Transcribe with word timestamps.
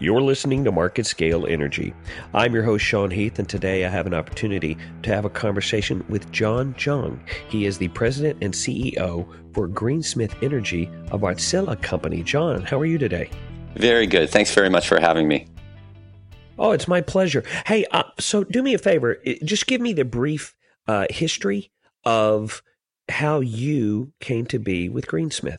You're 0.00 0.22
listening 0.22 0.62
to 0.62 0.70
Market 0.70 1.06
Scale 1.06 1.44
Energy. 1.48 1.92
I'm 2.32 2.54
your 2.54 2.62
host, 2.62 2.84
Sean 2.84 3.10
Heath, 3.10 3.40
and 3.40 3.48
today 3.48 3.84
I 3.84 3.88
have 3.88 4.06
an 4.06 4.14
opportunity 4.14 4.78
to 5.02 5.12
have 5.12 5.24
a 5.24 5.28
conversation 5.28 6.04
with 6.08 6.30
John 6.30 6.72
Jung. 6.78 7.20
He 7.48 7.66
is 7.66 7.78
the 7.78 7.88
president 7.88 8.38
and 8.40 8.54
CEO 8.54 9.26
for 9.52 9.66
Greensmith 9.66 10.40
Energy, 10.40 10.88
a 11.10 11.18
Wärtsilä 11.18 11.82
company. 11.82 12.22
John, 12.22 12.62
how 12.62 12.78
are 12.78 12.86
you 12.86 12.96
today? 12.96 13.28
Very 13.74 14.06
good. 14.06 14.30
Thanks 14.30 14.54
very 14.54 14.70
much 14.70 14.86
for 14.86 15.00
having 15.00 15.26
me. 15.26 15.48
Oh, 16.60 16.70
it's 16.70 16.86
my 16.86 17.00
pleasure. 17.00 17.42
Hey, 17.66 17.84
uh, 17.90 18.04
so 18.20 18.44
do 18.44 18.62
me 18.62 18.74
a 18.74 18.78
favor. 18.78 19.16
Just 19.42 19.66
give 19.66 19.80
me 19.80 19.94
the 19.94 20.04
brief 20.04 20.54
uh, 20.86 21.06
history 21.10 21.72
of 22.04 22.62
how 23.08 23.40
you 23.40 24.12
came 24.20 24.46
to 24.46 24.60
be 24.60 24.88
with 24.88 25.08
Greensmith. 25.08 25.58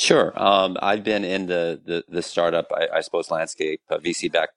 Sure. 0.00 0.32
Um, 0.34 0.78
I've 0.80 1.04
been 1.04 1.24
in 1.24 1.46
the 1.46 1.78
the, 1.84 2.04
the 2.08 2.22
startup, 2.22 2.72
I, 2.74 2.88
I 2.96 3.00
suppose, 3.02 3.30
landscape, 3.30 3.82
uh, 3.90 3.98
VC 3.98 4.32
backed 4.32 4.54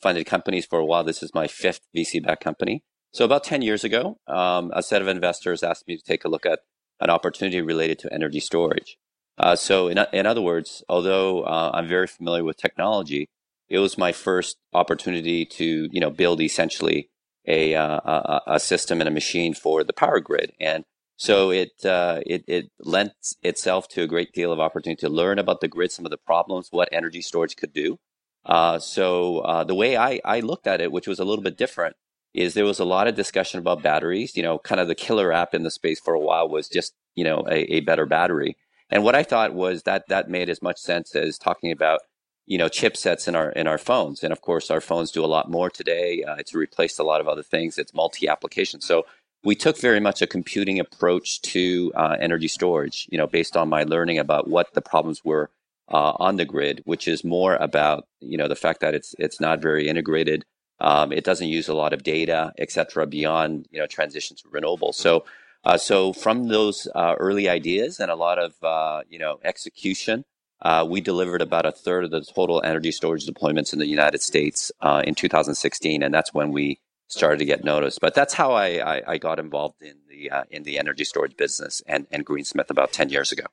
funded 0.00 0.24
companies 0.24 0.66
for 0.66 0.78
a 0.78 0.84
while. 0.84 1.02
This 1.02 1.20
is 1.20 1.34
my 1.34 1.48
fifth 1.48 1.80
VC 1.96 2.24
backed 2.24 2.44
company. 2.44 2.84
So 3.12 3.24
about 3.24 3.42
ten 3.42 3.60
years 3.60 3.82
ago, 3.82 4.18
um, 4.28 4.70
a 4.72 4.84
set 4.84 5.02
of 5.02 5.08
investors 5.08 5.64
asked 5.64 5.88
me 5.88 5.96
to 5.96 6.02
take 6.02 6.24
a 6.24 6.28
look 6.28 6.46
at 6.46 6.60
an 7.00 7.10
opportunity 7.10 7.60
related 7.60 7.98
to 8.00 8.12
energy 8.12 8.38
storage. 8.38 8.96
Uh, 9.36 9.56
so, 9.56 9.88
in, 9.88 9.98
in 10.12 10.26
other 10.26 10.40
words, 10.40 10.84
although 10.88 11.42
uh, 11.42 11.72
I'm 11.74 11.88
very 11.88 12.06
familiar 12.06 12.44
with 12.44 12.56
technology, 12.56 13.28
it 13.68 13.80
was 13.80 13.98
my 13.98 14.12
first 14.12 14.58
opportunity 14.72 15.44
to 15.44 15.88
you 15.90 16.00
know 16.00 16.10
build 16.10 16.40
essentially 16.40 17.10
a, 17.48 17.74
uh, 17.74 17.98
a, 18.04 18.40
a 18.46 18.60
system 18.60 19.00
and 19.00 19.08
a 19.08 19.12
machine 19.12 19.54
for 19.54 19.82
the 19.82 19.92
power 19.92 20.20
grid 20.20 20.52
and 20.60 20.84
so 21.16 21.50
it, 21.50 21.84
uh, 21.84 22.20
it, 22.26 22.44
it 22.46 22.70
lends 22.80 23.36
itself 23.42 23.88
to 23.88 24.02
a 24.02 24.06
great 24.06 24.32
deal 24.32 24.52
of 24.52 24.60
opportunity 24.60 25.00
to 25.00 25.08
learn 25.08 25.38
about 25.38 25.60
the 25.60 25.68
grid, 25.68 25.92
some 25.92 26.04
of 26.04 26.10
the 26.10 26.18
problems, 26.18 26.68
what 26.70 26.88
energy 26.92 27.22
storage 27.22 27.56
could 27.56 27.72
do. 27.72 27.98
Uh, 28.44 28.78
so 28.78 29.38
uh, 29.38 29.64
the 29.64 29.74
way 29.74 29.96
I, 29.96 30.20
I 30.24 30.40
looked 30.40 30.66
at 30.66 30.80
it, 30.80 30.92
which 30.92 31.06
was 31.06 31.18
a 31.18 31.24
little 31.24 31.42
bit 31.42 31.56
different, 31.56 31.96
is 32.34 32.54
there 32.54 32.64
was 32.64 32.80
a 32.80 32.84
lot 32.84 33.06
of 33.06 33.14
discussion 33.14 33.60
about 33.60 33.82
batteries. 33.82 34.36
You 34.36 34.42
know, 34.42 34.58
kind 34.58 34.80
of 34.80 34.88
the 34.88 34.94
killer 34.94 35.32
app 35.32 35.54
in 35.54 35.62
the 35.62 35.70
space 35.70 36.00
for 36.00 36.14
a 36.14 36.20
while 36.20 36.48
was 36.48 36.68
just 36.68 36.92
you 37.14 37.24
know 37.24 37.44
a, 37.48 37.76
a 37.76 37.80
better 37.80 38.06
battery. 38.06 38.56
And 38.90 39.02
what 39.02 39.14
I 39.14 39.22
thought 39.22 39.54
was 39.54 39.84
that 39.84 40.04
that 40.08 40.28
made 40.28 40.50
as 40.50 40.60
much 40.60 40.78
sense 40.78 41.14
as 41.14 41.38
talking 41.38 41.70
about 41.70 42.00
you 42.46 42.58
know 42.58 42.68
chipsets 42.68 43.28
in 43.28 43.34
our 43.34 43.50
in 43.52 43.66
our 43.66 43.78
phones. 43.78 44.22
And 44.22 44.32
of 44.32 44.42
course, 44.42 44.70
our 44.70 44.80
phones 44.80 45.10
do 45.10 45.24
a 45.24 45.26
lot 45.26 45.50
more 45.50 45.70
today. 45.70 46.22
Uh, 46.22 46.34
it's 46.34 46.54
replaced 46.54 46.98
a 46.98 47.04
lot 47.04 47.20
of 47.20 47.28
other 47.28 47.42
things. 47.42 47.78
It's 47.78 47.94
multi 47.94 48.28
application. 48.28 48.80
So 48.80 49.04
we 49.44 49.54
took 49.54 49.78
very 49.78 50.00
much 50.00 50.22
a 50.22 50.26
computing 50.26 50.80
approach 50.80 51.40
to 51.42 51.92
uh, 51.94 52.16
energy 52.18 52.48
storage, 52.48 53.06
you 53.10 53.18
know, 53.18 53.26
based 53.26 53.56
on 53.56 53.68
my 53.68 53.84
learning 53.84 54.18
about 54.18 54.48
what 54.48 54.72
the 54.72 54.80
problems 54.80 55.24
were 55.24 55.50
uh, 55.92 56.14
on 56.16 56.36
the 56.36 56.46
grid, 56.46 56.82
which 56.86 57.06
is 57.06 57.22
more 57.22 57.56
about, 57.56 58.08
you 58.20 58.38
know, 58.38 58.48
the 58.48 58.56
fact 58.56 58.80
that 58.80 58.94
it's 58.94 59.14
it's 59.18 59.40
not 59.40 59.60
very 59.60 59.86
integrated. 59.86 60.44
Um, 60.80 61.12
it 61.12 61.24
doesn't 61.24 61.48
use 61.48 61.68
a 61.68 61.74
lot 61.74 61.92
of 61.92 62.02
data, 62.02 62.52
et 62.58 62.72
cetera, 62.72 63.06
beyond, 63.06 63.68
you 63.70 63.78
know, 63.78 63.86
transition 63.86 64.36
to 64.38 64.48
renewables. 64.48 64.94
So, 64.94 65.24
uh, 65.62 65.78
so 65.78 66.12
from 66.12 66.48
those 66.48 66.88
uh, 66.94 67.14
early 67.18 67.48
ideas 67.48 68.00
and 68.00 68.10
a 68.10 68.16
lot 68.16 68.38
of, 68.38 68.54
uh, 68.62 69.02
you 69.08 69.18
know, 69.18 69.38
execution, 69.44 70.24
uh, 70.62 70.84
we 70.88 71.00
delivered 71.00 71.42
about 71.42 71.66
a 71.66 71.72
third 71.72 72.04
of 72.04 72.10
the 72.10 72.22
total 72.22 72.62
energy 72.64 72.90
storage 72.90 73.26
deployments 73.26 73.72
in 73.72 73.78
the 73.78 73.86
United 73.86 74.22
States 74.22 74.72
in 75.04 75.14
2016. 75.14 76.02
And 76.02 76.12
that's 76.12 76.34
when 76.34 76.50
we 76.50 76.80
started 77.08 77.38
to 77.38 77.44
get 77.44 77.64
noticed. 77.64 78.00
But 78.00 78.14
that's 78.14 78.34
how 78.34 78.52
I, 78.52 78.96
I, 78.96 79.02
I 79.12 79.18
got 79.18 79.38
involved 79.38 79.82
in 79.82 79.96
the 80.08 80.30
uh, 80.30 80.44
in 80.50 80.62
the 80.62 80.78
energy 80.78 81.04
storage 81.04 81.36
business 81.36 81.82
and, 81.86 82.06
and 82.10 82.24
Greensmith 82.24 82.70
about 82.70 82.92
ten 82.92 83.08
years 83.08 83.32
ago. 83.32 83.44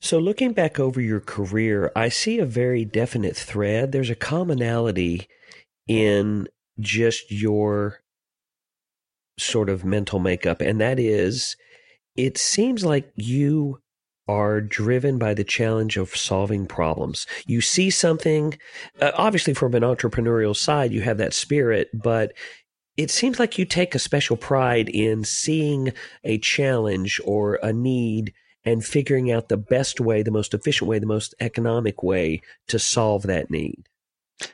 So, 0.00 0.18
looking 0.18 0.52
back 0.52 0.80
over 0.80 1.00
your 1.00 1.20
career, 1.20 1.92
I 1.94 2.08
see 2.08 2.38
a 2.38 2.46
very 2.46 2.84
definite 2.84 3.36
thread. 3.36 3.92
There's 3.92 4.10
a 4.10 4.16
commonality 4.16 5.28
in 5.86 6.48
just 6.80 7.30
your 7.30 8.00
sort 9.38 9.70
of 9.70 9.84
mental 9.84 10.18
makeup, 10.18 10.60
and 10.60 10.80
that 10.80 10.98
is 10.98 11.56
it 12.16 12.38
seems 12.38 12.84
like 12.84 13.12
you 13.14 13.81
are 14.28 14.60
driven 14.60 15.18
by 15.18 15.34
the 15.34 15.44
challenge 15.44 15.96
of 15.96 16.16
solving 16.16 16.66
problems. 16.66 17.26
You 17.46 17.60
see 17.60 17.90
something, 17.90 18.58
uh, 19.00 19.10
obviously, 19.14 19.54
from 19.54 19.74
an 19.74 19.82
entrepreneurial 19.82 20.56
side, 20.56 20.92
you 20.92 21.00
have 21.02 21.18
that 21.18 21.34
spirit, 21.34 21.88
but 21.92 22.32
it 22.96 23.10
seems 23.10 23.38
like 23.38 23.58
you 23.58 23.64
take 23.64 23.94
a 23.94 23.98
special 23.98 24.36
pride 24.36 24.88
in 24.88 25.24
seeing 25.24 25.92
a 26.24 26.38
challenge 26.38 27.20
or 27.24 27.54
a 27.62 27.72
need 27.72 28.32
and 28.64 28.84
figuring 28.84 29.30
out 29.30 29.48
the 29.48 29.56
best 29.56 30.00
way, 30.00 30.22
the 30.22 30.30
most 30.30 30.54
efficient 30.54 30.88
way, 30.88 30.98
the 30.98 31.06
most 31.06 31.34
economic 31.40 32.02
way 32.02 32.40
to 32.68 32.78
solve 32.78 33.22
that 33.22 33.50
need. 33.50 33.88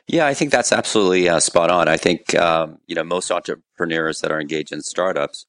Yeah, 0.07 0.27
I 0.27 0.33
think 0.33 0.51
that's 0.51 0.71
absolutely 0.71 1.29
uh, 1.29 1.39
spot 1.39 1.69
on. 1.71 1.87
I 1.87 1.97
think 1.97 2.35
um, 2.35 2.79
you 2.87 2.95
know 2.95 3.03
most 3.03 3.31
entrepreneurs 3.31 4.21
that 4.21 4.31
are 4.31 4.39
engaged 4.39 4.71
in 4.71 4.81
startups 4.81 5.45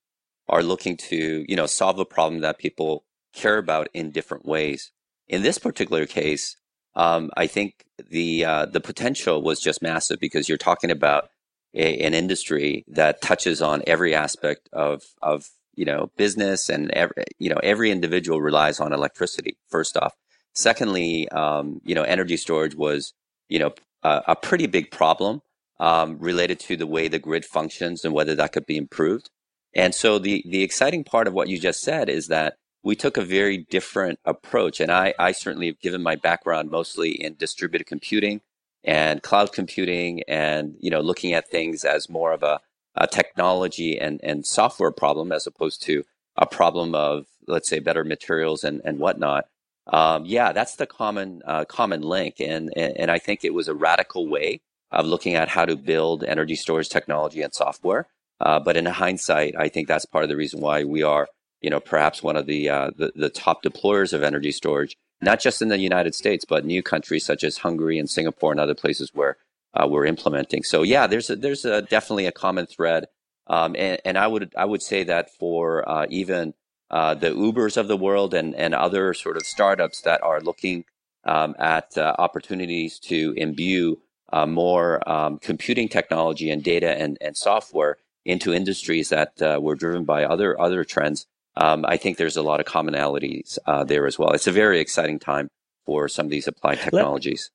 are 0.48 0.62
looking 0.62 0.97
to 0.97 1.44
you 1.48 1.56
know 1.56 1.66
solve 1.66 1.98
a 1.98 2.04
problem 2.04 2.41
that 2.41 2.59
people 2.59 3.04
care 3.32 3.58
about 3.58 3.88
in 3.94 4.10
different 4.10 4.44
ways. 4.44 4.91
In 5.28 5.42
this 5.42 5.58
particular 5.58 6.06
case, 6.06 6.56
um, 6.94 7.30
I 7.36 7.46
think 7.46 7.84
the 8.10 8.44
uh, 8.44 8.66
the 8.66 8.80
potential 8.80 9.42
was 9.42 9.60
just 9.60 9.82
massive 9.82 10.18
because 10.18 10.48
you're 10.48 10.58
talking 10.58 10.91
about 10.91 11.30
a, 11.74 12.00
an 12.00 12.14
industry 12.14 12.84
that 12.88 13.22
touches 13.22 13.62
on 13.62 13.82
every 13.86 14.14
aspect 14.14 14.68
of 14.72 15.02
of 15.22 15.48
you 15.74 15.84
know 15.84 16.10
business 16.16 16.68
and 16.68 16.91
every, 16.91 17.24
you 17.38 17.48
know 17.48 17.60
every 17.62 17.91
individual 17.91 18.41
relies 18.41 18.80
on 18.80 18.92
electricity. 18.92 19.56
First 19.68 19.97
off, 19.97 20.14
secondly, 20.52 21.28
um, 21.30 21.80
you 21.84 21.94
know 21.94 22.02
energy 22.02 22.36
storage 22.36 22.74
was 22.74 23.14
you 23.48 23.58
know 23.58 23.72
a, 24.02 24.22
a 24.28 24.36
pretty 24.36 24.66
big 24.66 24.91
problem 24.91 25.42
um, 25.78 26.18
related 26.18 26.58
to 26.60 26.76
the 26.76 26.86
way 26.86 27.08
the 27.08 27.18
grid 27.18 27.44
functions 27.44 28.04
and 28.04 28.12
whether 28.12 28.34
that 28.34 28.52
could 28.52 28.66
be 28.66 28.76
improved. 28.76 29.30
And 29.74 29.94
so 29.94 30.18
the 30.18 30.42
the 30.48 30.62
exciting 30.62 31.04
part 31.04 31.28
of 31.28 31.34
what 31.34 31.48
you 31.48 31.58
just 31.58 31.82
said 31.82 32.08
is 32.08 32.26
that 32.26 32.56
we 32.82 32.96
took 32.96 33.16
a 33.16 33.22
very 33.22 33.58
different 33.58 34.18
approach. 34.24 34.80
And 34.80 34.91
I, 34.91 35.14
I 35.18 35.32
certainly 35.32 35.66
have 35.66 35.80
given 35.80 36.02
my 36.02 36.16
background 36.16 36.70
mostly 36.70 37.10
in 37.10 37.34
distributed 37.34 37.86
computing 37.86 38.41
and 38.84 39.22
cloud 39.22 39.52
computing 39.52 40.22
and, 40.28 40.76
you 40.80 40.91
know, 40.91 41.00
looking 41.00 41.34
at 41.34 41.50
things 41.50 41.84
as 41.84 42.08
more 42.08 42.32
of 42.32 42.42
a, 42.42 42.60
a 42.94 43.06
technology 43.06 43.98
and, 43.98 44.20
and 44.22 44.46
software 44.46 44.91
problem 44.92 45.32
as 45.32 45.46
opposed 45.46 45.82
to 45.82 46.04
a 46.36 46.46
problem 46.46 46.94
of, 46.94 47.26
let's 47.46 47.68
say, 47.68 47.78
better 47.78 48.04
materials 48.04 48.64
and, 48.64 48.80
and 48.84 48.98
whatnot. 48.98 49.44
Um, 49.86 50.24
yeah, 50.24 50.52
that's 50.52 50.76
the 50.76 50.86
common, 50.86 51.42
uh, 51.44 51.64
common 51.66 52.02
link. 52.02 52.36
And, 52.41 52.72
and, 52.76 52.97
and 52.97 53.10
I 53.10 53.18
think 53.18 53.44
it 53.44 53.52
was 53.52 53.68
a 53.68 53.74
radical 53.74 54.28
way 54.28 54.60
of 54.91 55.06
looking 55.06 55.34
at 55.34 55.48
how 55.48 55.64
to 55.64 55.76
build 55.76 56.24
energy 56.24 56.56
storage 56.56 56.88
technology 56.88 57.42
and 57.42 57.54
software. 57.54 58.06
Uh, 58.41 58.58
but 58.58 58.76
in 58.76 58.86
hindsight, 58.86 59.54
I 59.58 59.68
think 59.68 59.86
that's 59.86 60.06
part 60.06 60.24
of 60.24 60.30
the 60.30 60.36
reason 60.36 60.60
why 60.60 60.84
we 60.84 61.02
are 61.02 61.28
you 61.60 61.71
know, 61.71 61.81
perhaps 61.81 62.22
one 62.22 62.37
of 62.37 62.47
the, 62.47 62.69
uh, 62.69 62.91
the, 62.97 63.12
the 63.15 63.31
top 63.31 63.62
deployers 63.62 64.12
of 64.12 64.22
energy 64.22 64.53
storage, 64.53 64.97
not 65.21 65.41
just 65.41 65.60
in 65.60 65.69
the 65.69 65.78
United 65.78 66.15
States, 66.15 66.44
but 66.44 66.65
new 66.65 66.82
countries 66.82 67.25
such 67.25 67.44
as 67.44 67.59
Hungary 67.59 67.98
and 67.98 68.09
Singapore 68.09 68.53
and 68.53 68.60
other 68.60 68.75
places 68.75 69.10
where 69.12 69.37
uh, 69.75 69.87
we're 69.87 70.06
implementing. 70.06 70.62
So 70.62 70.82
yeah, 70.82 71.06
there's 71.06 71.31
a, 71.31 71.37
there's 71.37 71.65
a, 71.65 71.82
definitely 71.82 72.26
a 72.26 72.32
common 72.32 72.66
thread, 72.66 73.06
um, 73.47 73.75
and, 73.76 74.00
and 74.04 74.19
I 74.19 74.26
would 74.26 74.53
I 74.56 74.65
would 74.65 74.82
say 74.82 75.04
that 75.04 75.31
for 75.38 75.88
uh, 75.88 76.06
even 76.09 76.54
uh, 76.91 77.15
the 77.15 77.31
Ubers 77.31 77.77
of 77.77 77.88
the 77.88 77.97
world 77.97 78.34
and 78.34 78.54
and 78.54 78.75
other 78.75 79.15
sort 79.15 79.37
of 79.37 79.44
startups 79.44 80.03
that 80.03 80.22
are 80.22 80.41
looking 80.41 80.84
um, 81.25 81.54
at 81.59 81.97
uh, 81.97 82.15
opportunities 82.19 82.98
to 83.00 83.34
imbue 83.37 84.00
uh, 84.32 84.47
more 84.47 85.09
um, 85.09 85.38
computing 85.38 85.88
technology 85.88 86.50
and 86.50 86.62
data 86.62 86.91
and, 86.91 87.19
and 87.21 87.37
software 87.37 87.98
into 88.25 88.53
industries 88.53 89.09
that 89.09 89.32
were 89.62 89.75
driven 89.75 90.04
by 90.04 90.25
other 90.25 90.60
other 90.60 90.84
trends 90.84 91.27
um, 91.56 91.84
I 91.87 91.97
think 91.97 92.16
there's 92.16 92.37
a 92.37 92.43
lot 92.43 92.61
of 92.61 92.66
commonalities 92.66 93.59
uh, 93.66 93.84
there 93.84 94.06
as 94.06 94.19
well. 94.19 94.33
It's 94.33 94.47
a 94.47 94.53
very 94.53 94.81
exciting 94.81 95.19
time 95.19 95.49
for 95.87 96.09
some 96.09 96.27
of 96.27 96.31
these 96.31 96.47
applied 96.47 96.81
technologies. 96.81 97.50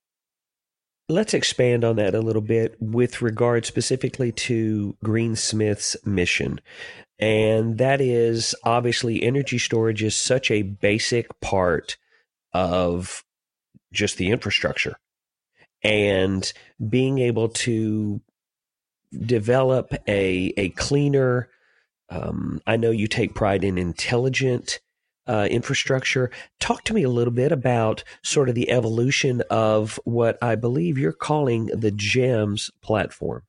Let, 1.08 1.28
us 1.28 1.34
expand 1.34 1.84
on 1.84 1.96
that 1.96 2.14
a 2.14 2.20
little 2.20 2.42
bit 2.42 2.76
with 2.80 3.22
regard 3.22 3.64
specifically 3.64 4.32
to 4.32 4.96
Greensmith's 5.04 5.96
mission. 6.04 6.60
And 7.18 7.78
that 7.78 8.00
is 8.00 8.54
obviously 8.64 9.22
energy 9.22 9.58
storage 9.58 10.02
is 10.02 10.16
such 10.16 10.50
a 10.50 10.62
basic 10.62 11.40
part 11.40 11.96
of 12.52 13.24
just 13.92 14.18
the 14.18 14.30
infrastructure. 14.30 14.96
And 15.82 16.52
being 16.88 17.18
able 17.18 17.48
to 17.50 18.20
develop 19.24 19.94
a, 20.08 20.52
a 20.56 20.70
cleaner, 20.70 21.48
um, 22.08 22.60
I 22.66 22.76
know 22.76 22.90
you 22.90 23.06
take 23.06 23.34
pride 23.34 23.64
in 23.64 23.78
intelligent 23.78 24.80
uh, 25.26 25.48
infrastructure. 25.50 26.30
Talk 26.60 26.84
to 26.84 26.94
me 26.94 27.02
a 27.02 27.10
little 27.10 27.32
bit 27.32 27.52
about 27.52 28.04
sort 28.22 28.48
of 28.48 28.54
the 28.54 28.70
evolution 28.70 29.42
of 29.50 29.98
what 30.04 30.38
I 30.40 30.54
believe 30.54 30.98
you're 30.98 31.12
calling 31.12 31.66
the 31.66 31.90
GEMS 31.90 32.70
platform. 32.80 33.42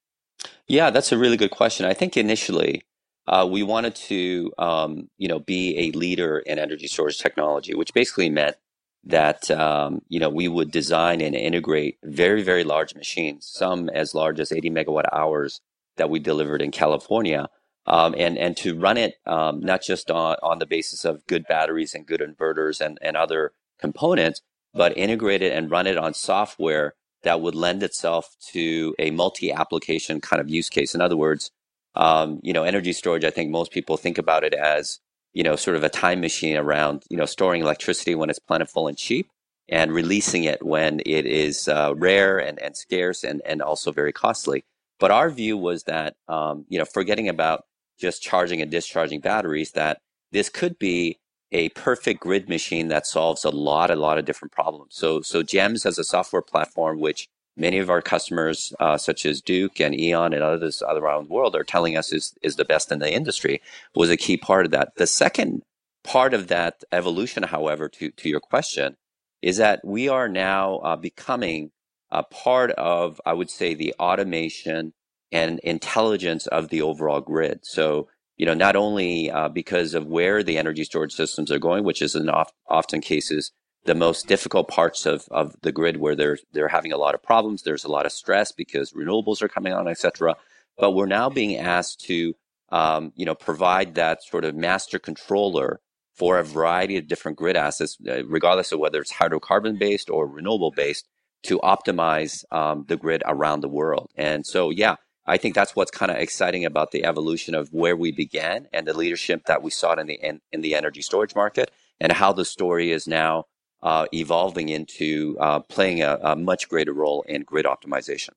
Yeah, 0.68 0.90
that's 0.90 1.12
a 1.12 1.18
really 1.18 1.38
good 1.38 1.52
question. 1.52 1.86
I 1.86 1.94
think 1.94 2.18
initially 2.18 2.84
uh, 3.28 3.48
we 3.50 3.64
wanted 3.64 3.96
to, 3.96 4.52
um, 4.58 5.10
you 5.18 5.28
know, 5.28 5.40
be 5.40 5.78
a 5.78 5.98
leader 5.98 6.40
in 6.40 6.60
energy 6.60 6.88
storage 6.88 7.20
technology, 7.20 7.74
which 7.76 7.94
basically 7.94 8.30
meant 8.30 8.56
that 9.04 9.50
um, 9.52 10.02
you 10.10 10.20
know 10.20 10.30
we 10.30 10.48
would 10.48 10.72
design 10.72 11.22
and 11.22 11.36
integrate 11.36 11.98
very 12.04 12.44
very 12.44 12.64
large 12.64 12.94
machines, 12.96 13.50
some 13.52 13.90
as 13.90 14.14
large 14.14 14.40
as 14.40 14.52
80 14.52 14.70
megawatt 14.72 15.06
hours 15.14 15.62
that 15.96 16.10
we 16.10 16.20
delivered 16.20 16.62
in 16.62 16.72
California, 16.72 17.48
um, 17.88 18.14
and 18.18 18.38
and 18.38 18.56
to 18.58 18.78
run 18.78 18.98
it 18.98 19.16
um, 19.26 19.60
not 19.62 19.82
just 19.82 20.12
on 20.12 20.38
on 20.44 20.60
the 20.60 20.66
basis 20.66 21.06
of 21.06 21.26
good 21.28 21.46
batteries 21.48 21.94
and 21.96 22.06
good 22.06 22.22
inverters 22.22 22.80
and 22.80 23.00
and 23.02 23.18
other 23.18 23.54
components, 23.80 24.42
but 24.74 24.98
integrate 24.98 25.42
it 25.42 25.54
and 25.54 25.72
run 25.72 25.88
it 25.88 25.98
on 25.98 26.14
software 26.14 26.94
that 27.24 27.42
would 27.42 27.56
lend 27.56 27.82
itself 27.82 28.36
to 28.52 28.94
a 29.00 29.10
multi-application 29.12 30.22
kind 30.22 30.40
of 30.40 30.50
use 30.50 30.70
case. 30.70 30.94
In 30.94 31.02
other 31.02 31.18
words, 31.18 31.52
um, 31.96 32.40
you 32.44 32.54
know, 32.54 32.64
energy 32.64 32.94
storage. 32.94 33.26
I 33.26 33.32
think 33.32 33.50
most 33.50 33.72
people 33.72 33.98
think 33.98 34.18
about 34.20 34.44
it 34.44 34.54
as 34.54 35.00
you 35.38 35.44
know, 35.44 35.56
sort 35.56 35.78
of 35.78 35.84
a 35.84 35.90
time 35.90 36.20
machine 36.20 36.58
around, 36.58 37.04
you 37.12 37.16
know, 37.16 37.28
storing 37.28 37.62
electricity 37.62 38.16
when 38.16 38.28
it's 38.28 38.40
plentiful 38.40 38.88
and 38.88 38.98
cheap 38.98 39.30
and 39.70 39.92
releasing 39.92 40.46
it 40.46 40.66
when 40.66 41.00
it 41.06 41.28
is 41.28 41.68
uh, 41.68 41.94
rare 41.96 42.40
and, 42.40 42.58
and 42.58 42.76
scarce 42.76 43.24
and, 43.24 43.44
and 43.46 43.62
also 43.62 43.92
very 43.92 44.12
costly. 44.12 44.66
But 45.00 45.12
our 45.12 45.30
view 45.30 45.56
was 45.56 45.84
that, 45.84 46.16
um, 46.28 46.66
you 46.70 46.80
know, 46.80 46.86
forgetting 46.86 47.30
about 47.30 47.66
just 47.98 48.22
charging 48.22 48.62
and 48.62 48.72
discharging 48.72 49.20
batteries, 49.20 49.72
that 49.72 50.00
this 50.32 50.50
could 50.50 50.78
be 50.78 51.20
a 51.52 51.70
perfect 51.70 52.20
grid 52.20 52.50
machine 52.50 52.90
that 52.90 53.08
solves 53.08 53.46
a 53.46 53.50
lot, 53.50 53.90
a 53.90 53.96
lot 53.96 54.18
of 54.18 54.26
different 54.26 54.52
problems. 54.52 54.96
So, 54.96 55.22
so 55.22 55.44
GEMS 55.44 55.86
as 55.86 55.98
a 55.98 56.04
software 56.04 56.42
platform, 56.42 57.00
which 57.00 57.28
many 57.56 57.80
of 57.80 57.90
our 57.90 58.02
customers, 58.02 58.74
uh, 58.80 58.98
such 58.98 59.26
as 59.26 59.42
Duke 59.42 59.80
and 59.80 60.00
E.ON 60.00 60.34
and 60.34 60.44
others 60.44 60.84
around 60.86 61.28
the 61.28 61.34
world, 61.34 61.56
are 61.56 61.64
telling 61.64 61.98
us 61.98 62.14
is 62.14 62.34
is 62.42 62.56
the 62.56 62.66
best 62.66 62.92
in 62.92 63.00
the 63.00 63.12
industry, 63.12 63.62
was 63.96 64.10
a 64.10 64.18
key 64.18 64.38
part 64.38 64.66
of 64.66 64.72
that. 64.72 64.94
The 64.98 65.08
second 65.08 65.64
part 66.04 66.34
of 66.34 66.48
that 66.48 66.84
evolution, 66.92 67.44
however, 67.44 67.90
to 67.90 68.12
to 68.12 68.30
your 68.30 68.40
question, 68.40 68.98
is 69.42 69.58
that 69.58 69.84
we 69.84 70.08
are 70.10 70.28
now 70.28 70.78
uh, 70.78 70.96
becoming 70.96 71.72
a 72.10 72.24
part 72.24 72.72
of, 72.72 73.20
I 73.26 73.34
would 73.34 73.50
say, 73.50 73.74
the 73.74 73.94
automation 74.00 74.94
and 75.32 75.60
intelligence 75.60 76.48
of 76.48 76.70
the 76.70 76.82
overall 76.82 77.22
grid. 77.22 77.62
So. 77.64 78.08
You 78.40 78.46
know, 78.46 78.54
not 78.54 78.76
only 78.76 79.32
uh, 79.32 79.50
because 79.50 79.96
of 79.96 80.06
where 80.06 80.44
the 80.44 80.60
energy 80.60 80.84
storage 80.84 81.14
systems 81.14 81.52
are 81.52 81.58
going, 81.58 81.84
which 81.84 82.04
is 82.04 82.14
in 82.14 82.30
oft, 82.30 82.54
often 82.70 83.02
cases 83.02 83.52
the 83.88 83.96
most 83.96 84.28
difficult 84.28 84.68
parts 84.68 85.08
of, 85.08 85.28
of 85.32 85.56
the 85.64 85.72
grid 85.72 85.98
where 85.98 86.16
they're 86.16 86.38
they're 86.52 86.68
having 86.68 86.92
a 86.92 86.98
lot 86.98 87.16
of 87.16 87.24
problems. 87.24 87.64
There's 87.64 87.84
a 87.84 87.92
lot 87.92 88.06
of 88.06 88.12
stress 88.12 88.52
because 88.52 88.94
renewables 88.94 89.42
are 89.42 89.48
coming 89.48 89.74
on, 89.74 89.88
etc. 89.88 90.36
But 90.78 90.92
we're 90.92 91.08
now 91.08 91.32
being 91.32 91.58
asked 91.58 92.02
to 92.02 92.36
um, 92.70 93.12
you 93.16 93.26
know 93.26 93.34
provide 93.34 93.96
that 93.96 94.24
sort 94.24 94.46
of 94.46 94.56
master 94.56 95.00
controller 95.00 95.80
for 96.14 96.38
a 96.38 96.44
variety 96.44 96.98
of 96.98 97.08
different 97.08 97.38
grid 97.38 97.56
assets, 97.56 97.98
uh, 98.08 98.26
regardless 98.26 98.72
of 98.72 98.80
whether 98.80 99.00
it's 99.00 99.14
hydrocarbon 99.14 99.80
based 99.80 100.10
or 100.10 100.28
renewable 100.28 100.72
based, 100.72 101.08
to 101.44 101.60
optimize 101.60 102.44
um, 102.52 102.86
the 102.88 102.98
grid 102.98 103.22
around 103.26 103.62
the 103.62 103.70
world. 103.70 104.10
And 104.16 104.46
so, 104.46 104.72
yeah, 104.72 104.96
I 105.28 105.38
think 105.38 105.56
that's 105.56 105.76
what's 105.76 105.92
kind 105.92 106.10
of 106.10 106.18
exciting 106.18 106.64
about 106.64 106.92
the 106.92 107.04
evolution 107.04 107.54
of 107.54 107.74
where 107.74 107.98
we 107.98 108.12
began 108.12 108.68
and 108.72 108.88
the 108.88 108.98
leadership 108.98 109.46
that 109.46 109.62
we 109.62 109.72
saw 109.72 109.94
in 109.94 110.08
the 110.08 110.16
in, 110.16 110.42
in 110.52 110.62
the 110.62 110.74
energy 110.74 111.02
storage 111.02 111.36
market, 111.36 111.72
and 112.00 112.12
how 112.12 112.32
the 112.32 112.46
story 112.46 112.92
is 112.92 113.08
now 113.08 113.46
uh, 113.84 114.08
evolving 114.14 114.70
into 114.70 115.38
uh, 115.40 115.60
playing 115.60 116.02
a, 116.02 116.18
a, 116.24 116.36
much 116.36 116.68
greater 116.68 116.94
role 116.94 117.24
in 117.28 117.44
grid 117.44 117.66
optimization. 117.66 118.30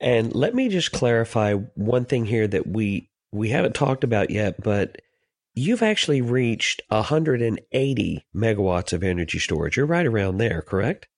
And 0.00 0.34
let 0.34 0.54
me 0.54 0.68
just 0.68 0.92
clarify 0.92 1.54
one 1.74 2.04
thing 2.04 2.26
here 2.26 2.46
that 2.48 2.66
we 2.66 3.10
we 3.32 3.50
haven't 3.50 3.74
talked 3.74 4.04
about 4.04 4.30
yet, 4.30 4.62
but 4.62 5.02
you've 5.54 5.82
actually 5.82 6.20
reached 6.20 6.80
180 6.88 8.26
megawatts 8.34 8.92
of 8.92 9.02
energy 9.02 9.38
storage. 9.38 9.76
You're 9.76 9.86
right 9.86 10.06
around 10.06 10.38
there, 10.38 10.62
correct? 10.62 11.08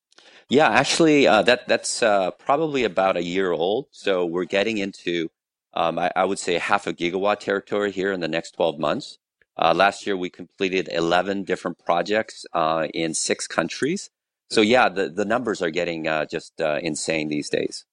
Yeah, 0.49 0.69
actually, 0.69 1.27
uh, 1.27 1.43
that 1.43 1.69
that's 1.69 2.03
uh, 2.03 2.31
probably 2.31 2.85
about 2.85 3.17
a 3.19 3.23
year 3.23 3.53
old. 3.53 3.89
So 3.91 4.25
we're 4.25 4.45
getting 4.45 4.79
into, 4.79 5.31
um, 5.75 5.99
I, 5.99 6.11
I, 6.17 6.25
would 6.25 6.39
say, 6.39 6.55
half 6.55 6.87
a 6.87 6.95
gigawatt 6.95 7.41
territory 7.41 7.93
here 7.93 8.13
in 8.13 8.21
the 8.21 8.29
next 8.29 8.53
12 8.53 8.79
months. 8.79 9.19
Uh, 9.59 9.75
last 9.75 10.07
year, 10.07 10.17
we 10.17 10.31
completed 10.31 10.89
11 10.91 11.45
different 11.45 11.79
projects 11.79 12.47
uh, 12.55 12.87
in 12.95 13.13
six 13.13 13.47
countries. 13.47 14.09
So, 14.51 14.63
yeah, 14.63 14.89
the, 14.89 15.11
the 15.11 15.27
numbers 15.27 15.61
are 15.61 15.71
getting 15.71 16.09
uh, 16.09 16.25
just 16.25 16.59
uh, 16.61 16.79
insane 16.83 17.29
these 17.29 17.51
days. 17.51 17.85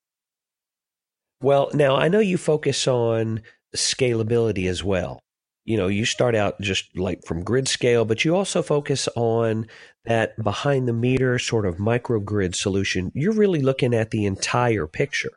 Well, 1.42 1.70
now 1.74 1.98
I 1.98 2.08
know 2.08 2.20
you 2.20 2.38
focus 2.38 2.88
on 2.88 3.42
scalability 3.76 4.70
as 4.70 4.82
well. 4.82 5.25
You 5.66 5.78
know, 5.78 5.88
you 5.88 6.06
start 6.06 6.36
out 6.36 6.62
just 6.62 6.96
like 6.98 7.26
from 7.26 7.44
grid 7.44 7.68
scale, 7.68 8.06
but 8.06 8.24
you 8.24 8.36
also 8.36 8.62
focus 8.62 9.10
on 9.16 9.68
that 10.06 10.42
behind 10.42 10.88
the 10.88 10.94
meter 10.94 11.40
sort 11.40 11.66
of 11.66 11.78
microgrid 11.78 12.56
solution. 12.56 13.12
You're 13.16 13.34
really 13.34 13.62
looking 13.62 13.94
at 13.94 14.12
the 14.12 14.26
entire 14.26 14.88
picture. 14.88 15.32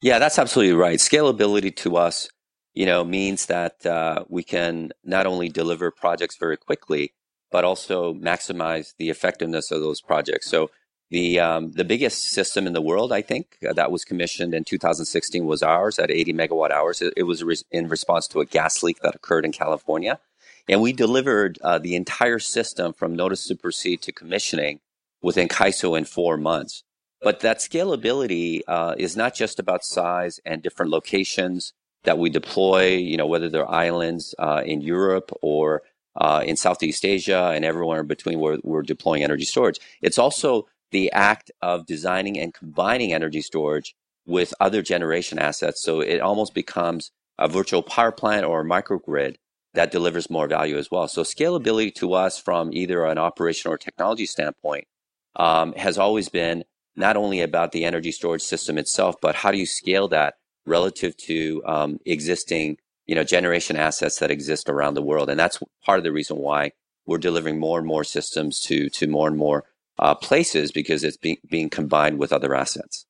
Yeah, 0.00 0.18
that's 0.18 0.38
absolutely 0.38 0.74
right. 0.74 0.98
Scalability 0.98 1.76
to 1.76 1.96
us 1.96 2.28
you 2.74 2.86
know, 2.86 3.04
means 3.04 3.46
that 3.46 3.84
uh, 3.84 4.24
we 4.28 4.42
can 4.42 4.92
not 5.04 5.26
only 5.26 5.48
deliver 5.48 5.90
projects 5.90 6.36
very 6.36 6.56
quickly, 6.56 7.12
but 7.50 7.64
also 7.64 8.14
maximize 8.14 8.94
the 8.98 9.10
effectiveness 9.10 9.70
of 9.70 9.80
those 9.80 10.00
projects. 10.00 10.50
So 10.50 10.70
the 11.12 11.38
um, 11.38 11.72
the 11.72 11.84
biggest 11.84 12.30
system 12.30 12.66
in 12.66 12.72
the 12.72 12.80
world, 12.80 13.12
I 13.12 13.20
think, 13.20 13.58
uh, 13.68 13.74
that 13.74 13.92
was 13.92 14.02
commissioned 14.02 14.54
in 14.54 14.64
2016 14.64 15.44
was 15.44 15.62
ours 15.62 15.98
at 15.98 16.10
80 16.10 16.32
megawatt 16.32 16.70
hours. 16.70 17.02
It, 17.02 17.12
it 17.18 17.24
was 17.24 17.44
re- 17.44 17.58
in 17.70 17.88
response 17.88 18.26
to 18.28 18.40
a 18.40 18.46
gas 18.46 18.82
leak 18.82 19.00
that 19.00 19.14
occurred 19.14 19.44
in 19.44 19.52
California, 19.52 20.18
and 20.66 20.80
we 20.80 20.94
delivered 20.94 21.58
uh, 21.62 21.78
the 21.78 21.96
entire 21.96 22.38
system 22.38 22.94
from 22.94 23.14
notice 23.14 23.46
to 23.48 23.54
proceed 23.54 24.00
to 24.02 24.10
commissioning 24.10 24.80
within 25.20 25.48
CAISO 25.48 25.98
in 25.98 26.06
four 26.06 26.38
months. 26.38 26.82
But 27.20 27.40
that 27.40 27.58
scalability 27.58 28.62
uh, 28.66 28.94
is 28.96 29.14
not 29.14 29.34
just 29.34 29.60
about 29.60 29.84
size 29.84 30.40
and 30.46 30.62
different 30.62 30.90
locations 30.90 31.74
that 32.04 32.18
we 32.18 32.30
deploy, 32.30 32.96
you 32.96 33.18
know, 33.18 33.26
whether 33.26 33.50
they're 33.50 33.70
islands 33.70 34.34
uh, 34.38 34.62
in 34.64 34.80
Europe 34.80 35.30
or 35.42 35.82
uh, 36.16 36.42
in 36.44 36.56
Southeast 36.56 37.04
Asia 37.04 37.52
and 37.54 37.64
everywhere 37.66 38.00
in 38.00 38.06
between 38.06 38.40
where 38.40 38.58
we're 38.62 38.82
deploying 38.82 39.22
energy 39.22 39.44
storage. 39.44 39.78
It's 40.00 40.18
also 40.18 40.66
the 40.92 41.10
act 41.12 41.50
of 41.60 41.86
designing 41.86 42.38
and 42.38 42.54
combining 42.54 43.12
energy 43.12 43.42
storage 43.42 43.94
with 44.24 44.54
other 44.60 44.82
generation 44.82 45.38
assets. 45.38 45.82
So 45.82 46.00
it 46.00 46.20
almost 46.20 46.54
becomes 46.54 47.10
a 47.38 47.48
virtual 47.48 47.82
power 47.82 48.12
plant 48.12 48.46
or 48.46 48.60
a 48.60 48.64
microgrid 48.64 49.36
that 49.74 49.90
delivers 49.90 50.30
more 50.30 50.46
value 50.46 50.76
as 50.76 50.90
well. 50.90 51.08
So 51.08 51.22
scalability 51.22 51.94
to 51.96 52.12
us 52.12 52.38
from 52.38 52.72
either 52.72 53.04
an 53.04 53.18
operation 53.18 53.70
or 53.70 53.78
technology 53.78 54.26
standpoint 54.26 54.86
um, 55.36 55.72
has 55.72 55.98
always 55.98 56.28
been 56.28 56.64
not 56.94 57.16
only 57.16 57.40
about 57.40 57.72
the 57.72 57.84
energy 57.84 58.12
storage 58.12 58.42
system 58.42 58.76
itself, 58.78 59.16
but 59.20 59.34
how 59.34 59.50
do 59.50 59.58
you 59.58 59.66
scale 59.66 60.08
that 60.08 60.34
relative 60.66 61.16
to 61.16 61.62
um, 61.66 61.98
existing 62.04 62.76
you 63.06 63.14
know 63.14 63.24
generation 63.24 63.76
assets 63.76 64.18
that 64.18 64.30
exist 64.30 64.68
around 64.68 64.94
the 64.94 65.02
world 65.02 65.28
and 65.28 65.38
that's 65.38 65.58
part 65.84 65.98
of 65.98 66.04
the 66.04 66.12
reason 66.12 66.36
why 66.36 66.70
we're 67.04 67.18
delivering 67.18 67.58
more 67.58 67.78
and 67.78 67.86
more 67.86 68.04
systems 68.04 68.60
to 68.60 68.88
to 68.88 69.06
more 69.06 69.28
and 69.28 69.36
more 69.36 69.64
uh, 69.98 70.14
places 70.14 70.72
because 70.72 71.04
it's 71.04 71.16
being 71.16 71.38
being 71.50 71.70
combined 71.70 72.18
with 72.18 72.32
other 72.32 72.54
assets 72.54 73.06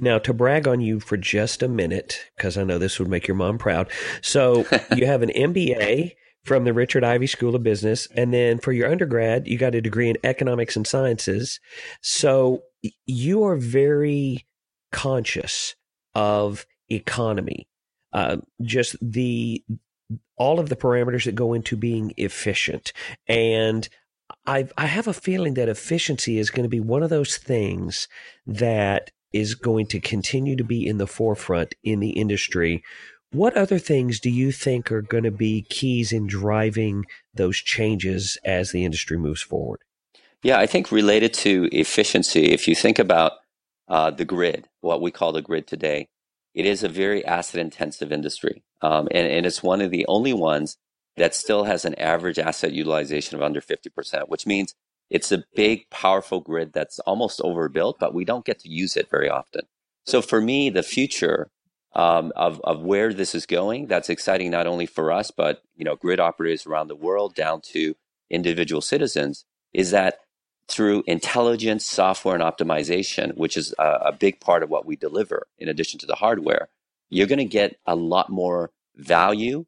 now, 0.00 0.18
to 0.18 0.32
brag 0.32 0.68
on 0.68 0.80
you 0.80 1.00
for 1.00 1.16
just 1.16 1.62
a 1.62 1.68
minute, 1.68 2.30
because 2.36 2.56
I 2.56 2.64
know 2.64 2.78
this 2.78 2.98
would 2.98 3.08
make 3.08 3.26
your 3.26 3.36
mom 3.36 3.58
proud. 3.58 3.90
So, 4.22 4.64
you 4.96 5.06
have 5.06 5.22
an 5.22 5.30
MBA 5.30 6.12
from 6.44 6.64
the 6.64 6.72
Richard 6.72 7.04
Ivey 7.04 7.26
School 7.26 7.54
of 7.54 7.62
Business. 7.62 8.06
And 8.14 8.32
then 8.32 8.58
for 8.58 8.72
your 8.72 8.90
undergrad, 8.90 9.48
you 9.48 9.58
got 9.58 9.74
a 9.74 9.80
degree 9.80 10.08
in 10.08 10.16
economics 10.22 10.76
and 10.76 10.86
sciences. 10.86 11.58
So, 12.00 12.62
you 13.06 13.42
are 13.44 13.56
very 13.56 14.46
conscious 14.92 15.74
of 16.14 16.64
economy. 16.88 17.68
Uh, 18.12 18.38
just 18.62 18.96
the 19.02 19.64
all 20.36 20.58
of 20.58 20.68
the 20.68 20.76
parameters 20.76 21.24
that 21.24 21.34
go 21.34 21.52
into 21.52 21.76
being 21.76 22.14
efficient. 22.16 22.92
And 23.26 23.88
I 24.46 24.68
I 24.76 24.86
have 24.86 25.08
a 25.08 25.12
feeling 25.12 25.54
that 25.54 25.68
efficiency 25.68 26.38
is 26.38 26.50
going 26.50 26.64
to 26.64 26.68
be 26.68 26.80
one 26.80 27.02
of 27.02 27.10
those 27.10 27.36
things 27.36 28.08
that 28.46 29.10
is 29.32 29.54
going 29.54 29.86
to 29.86 30.00
continue 30.00 30.56
to 30.56 30.64
be 30.64 30.86
in 30.86 30.98
the 30.98 31.06
forefront 31.06 31.74
in 31.82 32.00
the 32.00 32.10
industry. 32.10 32.82
What 33.30 33.56
other 33.56 33.78
things 33.78 34.20
do 34.20 34.30
you 34.30 34.52
think 34.52 34.90
are 34.90 35.02
going 35.02 35.24
to 35.24 35.30
be 35.30 35.66
keys 35.68 36.12
in 36.12 36.26
driving 36.26 37.04
those 37.34 37.58
changes 37.58 38.38
as 38.44 38.72
the 38.72 38.86
industry 38.86 39.18
moves 39.18 39.42
forward? 39.42 39.80
Yeah, 40.42 40.58
I 40.58 40.66
think 40.66 40.90
related 40.90 41.34
to 41.34 41.68
efficiency, 41.72 42.52
if 42.52 42.66
you 42.66 42.74
think 42.74 42.98
about 42.98 43.32
uh, 43.88 44.10
the 44.10 44.24
grid, 44.24 44.68
what 44.80 45.00
we 45.00 45.10
call 45.10 45.32
the 45.32 45.42
grid 45.42 45.66
today. 45.66 46.08
It 46.54 46.66
is 46.66 46.82
a 46.82 46.88
very 46.88 47.24
asset 47.24 47.60
intensive 47.60 48.12
industry. 48.12 48.62
Um, 48.80 49.08
and, 49.10 49.26
and 49.26 49.46
it's 49.46 49.62
one 49.62 49.80
of 49.80 49.90
the 49.90 50.06
only 50.08 50.32
ones 50.32 50.76
that 51.18 51.34
still 51.34 51.64
has 51.64 51.84
an 51.84 51.94
average 51.96 52.38
asset 52.38 52.72
utilization 52.72 53.36
of 53.36 53.42
under 53.42 53.60
50%, 53.60 54.28
which 54.28 54.46
means 54.46 54.74
it's 55.10 55.32
a 55.32 55.44
big, 55.54 55.88
powerful 55.90 56.40
grid 56.40 56.72
that's 56.72 56.98
almost 57.00 57.40
overbuilt, 57.42 57.98
but 57.98 58.14
we 58.14 58.24
don't 58.24 58.44
get 58.44 58.58
to 58.60 58.68
use 58.68 58.96
it 58.96 59.10
very 59.10 59.28
often. 59.28 59.62
So 60.04 60.22
for 60.22 60.40
me, 60.40 60.70
the 60.70 60.82
future 60.82 61.50
um, 61.94 62.32
of, 62.36 62.60
of 62.62 62.82
where 62.82 63.12
this 63.12 63.34
is 63.34 63.46
going, 63.46 63.86
that's 63.86 64.10
exciting 64.10 64.50
not 64.50 64.66
only 64.66 64.86
for 64.86 65.10
us, 65.10 65.30
but 65.30 65.62
you 65.76 65.84
know, 65.84 65.96
grid 65.96 66.20
operators 66.20 66.66
around 66.66 66.88
the 66.88 66.96
world 66.96 67.34
down 67.34 67.60
to 67.72 67.94
individual 68.30 68.82
citizens, 68.82 69.44
is 69.72 69.90
that 69.90 70.20
through 70.68 71.02
intelligence, 71.06 71.86
software, 71.86 72.34
and 72.34 72.44
optimization, 72.44 73.36
which 73.36 73.56
is 73.56 73.74
a, 73.78 73.98
a 74.06 74.12
big 74.12 74.38
part 74.38 74.62
of 74.62 74.68
what 74.68 74.84
we 74.84 74.96
deliver 74.96 75.46
in 75.58 75.68
addition 75.68 75.98
to 75.98 76.06
the 76.06 76.16
hardware, 76.16 76.68
you're 77.08 77.26
going 77.26 77.38
to 77.38 77.44
get 77.46 77.76
a 77.86 77.96
lot 77.96 78.28
more 78.28 78.70
value 78.94 79.64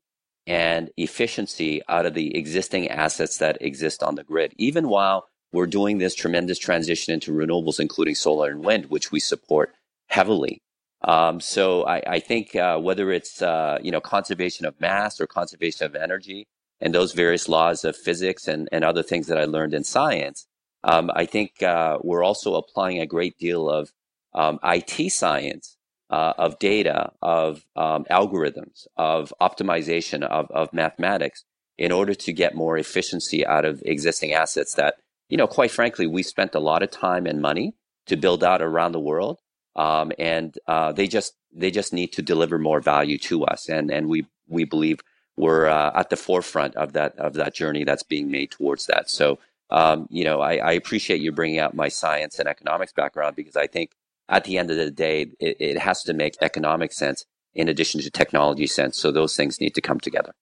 and 0.51 0.91
efficiency 0.97 1.81
out 1.89 2.07
of 2.07 2.15
the 2.15 2.37
existing 2.37 2.89
assets 2.89 3.39
that 3.39 3.57
exist 3.63 4.03
on 4.03 4.17
the 4.17 4.25
grid, 4.25 4.53
even 4.59 4.89
while 4.89 5.29
we're 5.53 5.65
doing 5.65 5.99
this 5.99 6.17
tremendous 6.17 6.59
transition 6.59 7.15
into 7.15 7.31
renewables, 7.31 7.79
including 7.79 8.17
solar 8.17 8.51
and 8.51 8.65
wind, 8.65 8.87
which 8.87 9.13
we 9.13 9.21
support 9.21 9.73
heavily. 10.09 10.61
Um, 11.03 11.41
so 11.41 11.85
I, 11.87 12.03
I 12.05 12.19
think 12.19 12.57
uh, 12.57 12.79
whether 12.79 13.13
it's 13.13 13.41
uh, 13.41 13.79
you 13.81 13.93
know 13.93 14.01
conservation 14.01 14.67
of 14.67 14.81
mass 14.81 15.21
or 15.21 15.29
conservation 15.29 15.87
of 15.87 15.95
energy 15.95 16.49
and 16.81 16.93
those 16.93 17.13
various 17.13 17.49
laws 17.49 17.85
of 17.85 17.97
physics 17.97 18.49
and, 18.49 18.69
and 18.73 18.83
other 18.83 19.05
things 19.05 19.29
that 19.29 19.39
I 19.39 19.45
learned 19.45 19.73
in 19.73 19.85
science, 19.85 20.49
um, 20.83 21.13
I 21.15 21.27
think 21.27 21.63
uh, 21.63 21.99
we're 22.03 22.25
also 22.25 22.57
applying 22.57 22.99
a 22.99 23.07
great 23.07 23.39
deal 23.39 23.71
of 23.71 23.93
um, 24.35 24.59
IT 24.65 25.13
science, 25.13 25.77
uh, 26.11 26.35
of 26.37 26.59
data, 26.59 27.13
of 27.23 27.65
um, 27.77 28.05
algorithms, 28.11 28.87
of 28.97 29.33
optimization, 29.41 30.23
of, 30.23 30.51
of 30.51 30.73
mathematics 30.73 31.45
in 31.79 31.93
order 31.93 32.15
to 32.15 32.33
get 32.33 32.55
more 32.55 32.77
efficiency 32.77 33.47
out 33.47 33.65
of 33.65 33.83
existing 33.87 34.33
assets 34.33 34.75
that, 34.75 34.97
you 35.29 35.37
know, 35.37 35.47
quite 35.47 35.71
frankly, 35.71 36.07
we 36.07 36.23
spent 36.23 36.55
a 36.55 36.61
lot 36.61 36.83
of 36.83 36.91
time 36.91 37.27
and 37.27 37.41
money 37.41 37.75
to 38.07 38.17
build 38.17 38.43
out 38.43 38.61
around 38.61 38.93
the 38.93 39.01
world. 39.01 39.39
Um, 39.77 40.13
and 40.19 40.55
uh, 40.67 40.93
they 40.93 41.07
just 41.07 41.35
they 41.55 41.71
just 41.71 41.93
need 41.93 42.13
to 42.15 42.23
deliver 42.23 42.59
more 42.59 42.81
value 42.81 43.19
to 43.19 43.45
us, 43.45 43.69
and 43.69 43.89
and 43.89 44.09
we 44.09 44.27
we 44.49 44.65
believe 44.65 44.99
we're 45.37 45.69
uh, 45.69 45.93
at 45.95 46.11
the 46.11 46.17
forefront 46.17 46.75
of 46.75 46.93
that 46.95 47.17
of 47.19 47.35
that 47.35 47.55
journey 47.55 47.85
that's 47.85 48.03
being 48.03 48.33
made 48.33 48.51
towards 48.51 48.87
that. 48.87 49.09
So 49.09 49.39
um, 49.71 50.09
you 50.11 50.25
know, 50.25 50.41
I, 50.41 50.57
I, 50.57 50.73
appreciate 50.73 51.21
you 51.21 51.31
bringing 51.31 51.61
out 51.61 51.75
my 51.75 51.89
science 51.89 52.41
and 52.41 52.49
economics 52.49 52.93
background 52.93 53.37
because 53.37 53.55
I 53.55 53.69
think 53.69 53.93
at 54.31 54.45
the 54.45 54.57
end 54.57 54.71
of 54.71 54.77
the 54.77 54.91
day, 54.91 55.33
it, 55.39 55.57
it 55.61 55.79
has 55.79 56.03
to 56.05 56.15
make 56.15 56.37
economic 56.41 56.93
sense 56.93 57.27
in 57.53 57.69
addition 57.69 58.01
to 58.01 58.11
technology 58.11 58.67
sense. 58.67 58.97
So 58.97 59.11
those 59.11 59.37
things 59.37 59.61
need 59.61 59.75
to 59.75 59.81
come 59.81 60.01
together. 60.01 60.33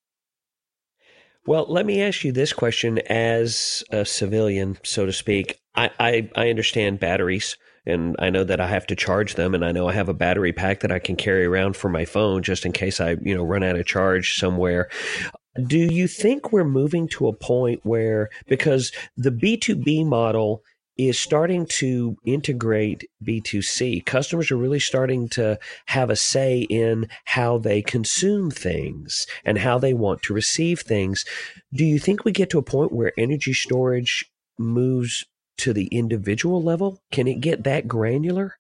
Well, 1.47 1.65
let 1.69 1.87
me 1.87 2.03
ask 2.03 2.25
you 2.25 2.33
this 2.33 2.53
question 2.53 2.99
as 3.09 3.83
a 3.91 4.05
civilian, 4.05 4.77
so 4.85 5.07
to 5.07 5.13
speak. 5.13 5.59
I, 5.75 5.91
I, 5.99 6.31
I, 6.37 6.51
understand 6.51 7.01
batteries 7.01 7.57
and 7.87 8.17
I 8.19 8.29
know 8.29 8.45
that 8.45 8.61
I 8.61 8.67
have 8.67 8.87
to 8.89 8.97
charge 8.97 9.37
them 9.37 9.55
and 9.55 9.65
I 9.65 9.73
know 9.73 9.89
I 9.89 9.95
have 9.95 10.11
a 10.11 10.15
battery 10.15 10.53
pack 10.53 10.81
that 10.81 10.93
I 10.93 10.99
can 10.99 11.17
carry 11.17 11.47
around 11.47 11.75
for 11.75 11.89
my 11.89 12.05
phone 12.05 12.43
just 12.43 12.67
in 12.67 12.73
case 12.73 13.01
I, 13.01 13.17
you 13.23 13.35
know, 13.35 13.45
run 13.45 13.63
out 13.63 13.77
of 13.77 13.87
charge 13.87 14.35
somewhere. 14.35 14.91
Do 15.67 15.79
you 15.79 16.07
think 16.07 16.53
we're 16.53 16.65
moving 16.65 17.09
to 17.09 17.29
a 17.29 17.33
point 17.33 17.81
where, 17.83 18.29
because 18.47 18.93
the 19.17 19.31
B2B 19.31 20.05
model 20.05 20.63
is 20.99 21.19
starting 21.19 21.65
to 21.65 22.17
integrate 22.27 23.09
B2C. 23.25 24.05
Customers 24.05 24.51
are 24.51 24.57
really 24.57 24.81
starting 24.81 25.29
to 25.31 25.59
have 25.87 26.11
a 26.11 26.17
say 26.17 26.63
in 26.63 27.09
how 27.25 27.57
they 27.57 27.81
consume 27.81 28.51
things 28.51 29.27
and 29.45 29.59
how 29.59 29.79
they 29.79 29.95
want 29.95 30.23
to 30.23 30.35
receive 30.35 30.81
things. 30.81 31.25
Do 31.73 31.85
you 31.85 32.01
think 32.01 32.25
we 32.25 32.33
get 32.33 32.51
to 32.51 32.59
a 32.59 32.63
point 32.63 32.93
where 32.93 33.13
energy 33.17 33.53
storage 33.53 34.27
moves 34.59 35.25
to 35.59 35.73
the 35.73 35.87
individual 35.87 36.63
level? 36.63 37.01
Can 37.13 37.29
it 37.29 37.41
get 37.41 37.63
that 37.63 37.87
granular? 37.87 38.57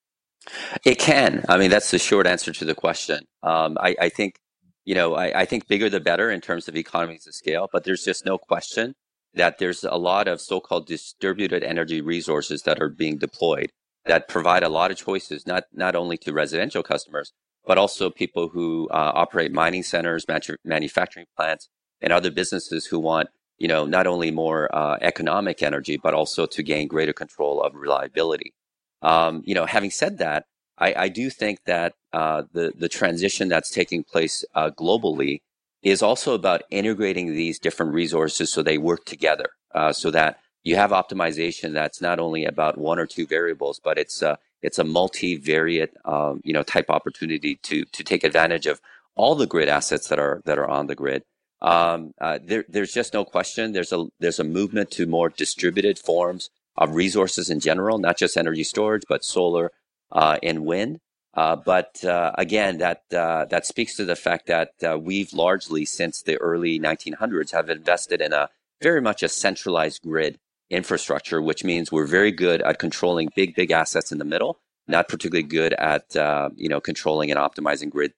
It 0.84 0.98
can. 0.98 1.44
I 1.48 1.58
mean, 1.58 1.70
that's 1.70 1.90
the 1.90 1.98
short 1.98 2.26
answer 2.26 2.52
to 2.52 2.64
the 2.64 2.74
question. 2.74 3.26
Um, 3.42 3.76
I, 3.80 3.96
I, 4.00 4.08
think 4.08 4.36
you 4.84 4.94
know, 4.94 5.14
I, 5.14 5.40
I 5.40 5.44
think 5.44 5.66
bigger 5.66 5.90
the 5.90 6.00
better 6.00 6.30
in 6.30 6.40
terms 6.40 6.68
of 6.68 6.76
economies 6.76 7.26
of 7.26 7.34
scale, 7.34 7.68
but 7.72 7.84
there's 7.84 8.04
just 8.04 8.24
no 8.24 8.38
question 8.38 8.94
that 9.34 9.58
there's 9.58 9.84
a 9.84 9.96
lot 9.96 10.28
of 10.28 10.40
so-called 10.40 10.86
distributed 10.86 11.62
energy 11.62 12.00
resources 12.00 12.62
that 12.62 12.80
are 12.80 12.88
being 12.88 13.18
deployed 13.18 13.70
that 14.06 14.28
provide 14.28 14.62
a 14.62 14.68
lot 14.68 14.90
of 14.90 14.96
choices, 14.96 15.46
not, 15.46 15.64
not 15.72 15.94
only 15.94 16.16
to 16.16 16.32
residential 16.32 16.82
customers, 16.82 17.32
but 17.66 17.78
also 17.78 18.08
people 18.08 18.48
who 18.48 18.88
uh, 18.90 19.12
operate 19.14 19.52
mining 19.52 19.82
centers, 19.82 20.24
manufacturing 20.64 21.26
plants, 21.36 21.68
and 22.00 22.12
other 22.12 22.30
businesses 22.30 22.86
who 22.86 22.98
want, 22.98 23.28
you 23.58 23.68
know, 23.68 23.84
not 23.84 24.06
only 24.06 24.30
more 24.30 24.74
uh, 24.74 24.96
economic 25.00 25.62
energy, 25.62 25.98
but 26.02 26.14
also 26.14 26.46
to 26.46 26.62
gain 26.62 26.88
greater 26.88 27.12
control 27.12 27.62
of 27.62 27.74
reliability. 27.74 28.54
Um, 29.02 29.42
you 29.44 29.54
know, 29.54 29.66
having 29.66 29.90
said 29.90 30.18
that, 30.18 30.46
I, 30.78 30.94
I 30.96 31.08
do 31.08 31.28
think 31.28 31.64
that 31.66 31.94
uh, 32.12 32.44
the 32.52 32.72
the 32.76 32.88
transition 32.88 33.48
that's 33.48 33.70
taking 33.70 34.04
place 34.04 34.44
uh, 34.54 34.70
globally 34.70 35.40
is 35.82 36.02
also 36.02 36.34
about 36.34 36.62
integrating 36.70 37.28
these 37.32 37.58
different 37.58 37.92
resources 37.92 38.52
so 38.52 38.62
they 38.62 38.78
work 38.78 39.04
together, 39.04 39.50
uh, 39.74 39.92
so 39.92 40.10
that 40.10 40.40
you 40.64 40.76
have 40.76 40.90
optimization 40.90 41.72
that's 41.72 42.00
not 42.00 42.18
only 42.18 42.44
about 42.44 42.78
one 42.78 42.98
or 42.98 43.06
two 43.06 43.26
variables, 43.26 43.80
but 43.82 43.98
it's 43.98 44.22
a 44.22 44.38
it's 44.60 44.78
a 44.78 44.84
multivariate 44.84 45.90
um, 46.04 46.40
you 46.44 46.52
know 46.52 46.62
type 46.62 46.90
opportunity 46.90 47.56
to 47.62 47.84
to 47.84 48.04
take 48.04 48.24
advantage 48.24 48.66
of 48.66 48.80
all 49.14 49.34
the 49.34 49.46
grid 49.46 49.68
assets 49.68 50.08
that 50.08 50.18
are 50.18 50.42
that 50.44 50.58
are 50.58 50.68
on 50.68 50.86
the 50.86 50.94
grid. 50.94 51.22
Um, 51.60 52.12
uh, 52.20 52.38
there, 52.42 52.64
there's 52.68 52.92
just 52.92 53.14
no 53.14 53.24
question. 53.24 53.72
There's 53.72 53.92
a 53.92 54.06
there's 54.20 54.38
a 54.38 54.44
movement 54.44 54.90
to 54.92 55.06
more 55.06 55.28
distributed 55.28 55.98
forms 55.98 56.50
of 56.76 56.94
resources 56.94 57.50
in 57.50 57.60
general, 57.60 57.98
not 57.98 58.16
just 58.16 58.36
energy 58.36 58.64
storage, 58.64 59.02
but 59.08 59.24
solar, 59.24 59.72
uh, 60.12 60.38
in 60.42 60.64
wind. 60.64 61.00
Uh, 61.38 61.54
but 61.54 62.04
uh, 62.04 62.32
again, 62.36 62.78
that 62.78 63.04
uh, 63.14 63.44
that 63.44 63.64
speaks 63.64 63.94
to 63.94 64.04
the 64.04 64.16
fact 64.16 64.48
that 64.48 64.72
uh, 64.82 64.98
we've 64.98 65.32
largely, 65.32 65.84
since 65.84 66.20
the 66.20 66.36
early 66.38 66.80
1900s, 66.80 67.52
have 67.52 67.70
invested 67.70 68.20
in 68.20 68.32
a 68.32 68.48
very 68.82 69.00
much 69.00 69.22
a 69.22 69.28
centralized 69.28 70.02
grid 70.02 70.40
infrastructure, 70.68 71.40
which 71.40 71.62
means 71.62 71.92
we're 71.92 72.08
very 72.08 72.32
good 72.32 72.60
at 72.62 72.80
controlling 72.80 73.28
big, 73.36 73.54
big 73.54 73.70
assets 73.70 74.10
in 74.10 74.18
the 74.18 74.24
middle, 74.24 74.58
not 74.88 75.06
particularly 75.06 75.44
good 75.44 75.74
at 75.74 76.16
uh, 76.16 76.50
you 76.56 76.68
know 76.68 76.80
controlling 76.80 77.30
and 77.30 77.38
optimizing 77.38 77.88
grid 77.88 78.14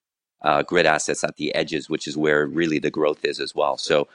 grid 0.65 0.87
assets 0.87 1.23
at 1.23 1.37
the 1.37 1.55
edges, 1.55 1.91
which 1.91 2.09
is 2.09 2.17
where 2.17 2.47
really 2.47 2.79
the 2.79 2.91
growth 2.91 3.23
is 3.27 3.39
as 3.39 3.55
well. 3.55 3.77
So, 3.77 4.09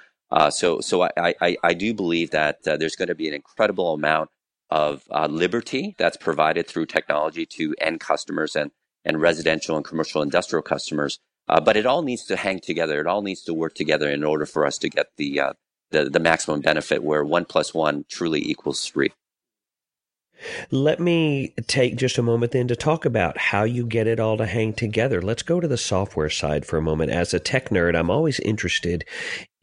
so, 0.50 0.82
so 0.82 1.04
I, 1.04 1.36
I, 1.40 1.58
I 1.64 1.74
do 1.76 1.94
believe 1.94 2.32
that 2.32 2.64
there's 2.64 2.96
going 2.96 3.10
to 3.10 3.14
be 3.14 3.28
an 3.28 3.36
incredible 3.36 3.94
amount 3.94 4.32
of 4.72 5.04
liberty 5.30 5.94
that's 6.00 6.18
provided 6.18 6.66
through 6.66 6.88
technology 6.88 7.46
to 7.58 7.76
end 7.80 8.00
customers 8.00 8.56
and, 8.56 8.72
and 9.06 9.22
residential 9.22 9.78
and 9.78 9.86
commercial 9.86 10.22
industrial 10.22 10.64
customers. 10.64 11.20
Uh, 11.48 11.62
but 11.62 11.78
it 11.78 11.86
all 11.86 12.02
needs 12.02 12.26
to 12.26 12.36
hang 12.36 12.60
together. 12.60 13.00
It 13.00 13.08
all 13.08 13.22
needs 13.22 13.44
to 13.44 13.54
work 13.54 13.76
together 13.76 14.10
in 14.10 14.24
order 14.24 14.46
for 14.46 14.66
us 14.66 14.78
to 14.80 14.90
get 14.90 15.08
the, 15.18 15.40
uh, 15.40 15.54
the, 15.92 16.10
the 16.10 16.20
maximum 16.20 16.62
benefit 16.62 17.04
where 17.04 17.24
one 17.24 17.46
plus 17.46 17.74
one 17.74 18.06
truly 18.10 18.42
equals 18.42 18.86
three. 18.86 19.12
Let 20.72 21.00
me 21.00 21.54
take 21.68 21.96
just 21.96 22.18
a 22.18 22.24
moment 22.24 22.52
then 22.52 22.68
to 22.68 22.76
talk 22.76 23.06
about 23.06 23.38
how 23.38 23.64
you 23.64 23.86
get 23.86 24.08
it 24.08 24.20
all 24.20 24.38
to 24.38 24.46
hang 24.46 24.74
together. 24.74 25.22
Let's 25.22 25.44
go 25.44 25.60
to 25.60 25.68
the 25.68 25.78
software 25.78 26.30
side 26.30 26.66
for 26.66 26.78
a 26.78 26.82
moment. 26.82 27.12
As 27.12 27.34
a 27.34 27.40
tech 27.40 27.70
nerd, 27.70 27.98
I'm 27.98 28.10
always 28.10 28.40
interested 28.42 29.06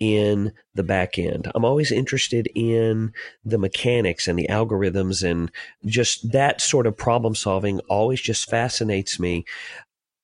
in 0.00 0.52
the 0.74 0.82
back 0.82 1.18
end. 1.18 1.50
I'm 1.54 1.64
always 1.64 1.92
interested 1.92 2.48
in 2.54 3.12
the 3.44 3.58
mechanics 3.58 4.26
and 4.26 4.38
the 4.38 4.48
algorithms 4.48 5.22
and 5.28 5.50
just 5.84 6.32
that 6.32 6.60
sort 6.60 6.86
of 6.86 6.96
problem 6.96 7.34
solving 7.34 7.80
always 7.88 8.20
just 8.20 8.48
fascinates 8.48 9.20
me. 9.20 9.44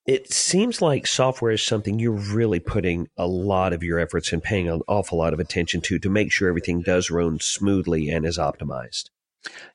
It 0.07 0.33
seems 0.33 0.81
like 0.81 1.07
software 1.07 1.53
is 1.53 1.63
something 1.63 1.99
you're 1.99 2.13
really 2.13 2.61
putting 2.61 3.09
a 3.19 3.27
lot 3.27 3.75
of 3.75 3.83
your 3.83 3.99
efforts 3.99 4.33
and 4.33 4.43
paying 4.43 4.69
an 4.69 4.81
awful 4.89 5.19
lot 5.19 5.35
of 5.35 5.41
attention 5.41 5.83
to 5.83 5.99
to 5.99 6.09
make 6.09 6.33
sure 6.33 6.49
everything 6.49 6.81
does 6.81 7.11
run 7.11 7.39
smoothly 7.41 8.09
and 8.09 8.25
is 8.25 8.39
optimized. 8.39 9.11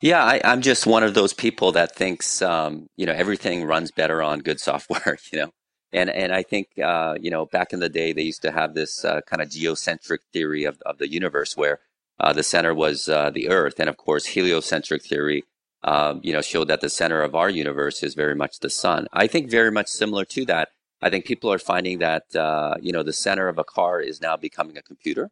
Yeah, 0.01 0.23
I, 0.23 0.41
am 0.43 0.61
just 0.61 0.85
one 0.85 1.03
of 1.03 1.13
those 1.13 1.33
people 1.33 1.71
that 1.73 1.95
thinks, 1.95 2.41
um, 2.41 2.87
you 2.97 3.05
know, 3.05 3.13
everything 3.13 3.63
runs 3.63 3.91
better 3.91 4.21
on 4.21 4.39
good 4.39 4.59
software, 4.59 5.17
you 5.31 5.39
know, 5.39 5.51
and 5.91 6.09
and 6.09 6.33
I 6.33 6.43
think, 6.43 6.67
uh, 6.83 7.15
you 7.19 7.31
know, 7.31 7.45
back 7.45 7.73
in 7.73 7.79
the 7.79 7.89
day 7.89 8.13
they 8.13 8.23
used 8.23 8.41
to 8.41 8.51
have 8.51 8.73
this 8.73 9.05
uh, 9.05 9.21
kind 9.21 9.41
of 9.41 9.49
geocentric 9.49 10.21
theory 10.33 10.65
of 10.65 10.81
of 10.85 10.97
the 10.97 11.09
universe 11.09 11.55
where 11.55 11.79
uh, 12.19 12.33
the 12.33 12.43
center 12.43 12.73
was 12.73 13.07
uh, 13.09 13.29
the 13.29 13.49
Earth, 13.49 13.79
and 13.79 13.89
of 13.89 13.97
course 13.97 14.25
heliocentric 14.25 15.03
theory, 15.03 15.43
um, 15.83 16.19
you 16.23 16.33
know, 16.33 16.41
showed 16.41 16.67
that 16.67 16.81
the 16.81 16.89
center 16.89 17.21
of 17.21 17.35
our 17.35 17.49
universe 17.49 18.03
is 18.03 18.13
very 18.15 18.35
much 18.35 18.59
the 18.59 18.69
sun. 18.69 19.07
I 19.13 19.27
think 19.27 19.49
very 19.49 19.71
much 19.71 19.87
similar 19.87 20.25
to 20.25 20.45
that. 20.45 20.69
I 21.01 21.09
think 21.09 21.25
people 21.25 21.51
are 21.51 21.59
finding 21.59 21.99
that 21.99 22.35
uh, 22.35 22.75
you 22.81 22.91
know 22.91 23.03
the 23.03 23.13
center 23.13 23.47
of 23.47 23.57
a 23.57 23.63
car 23.63 24.01
is 24.01 24.21
now 24.21 24.35
becoming 24.37 24.77
a 24.77 24.81
computer. 24.81 25.29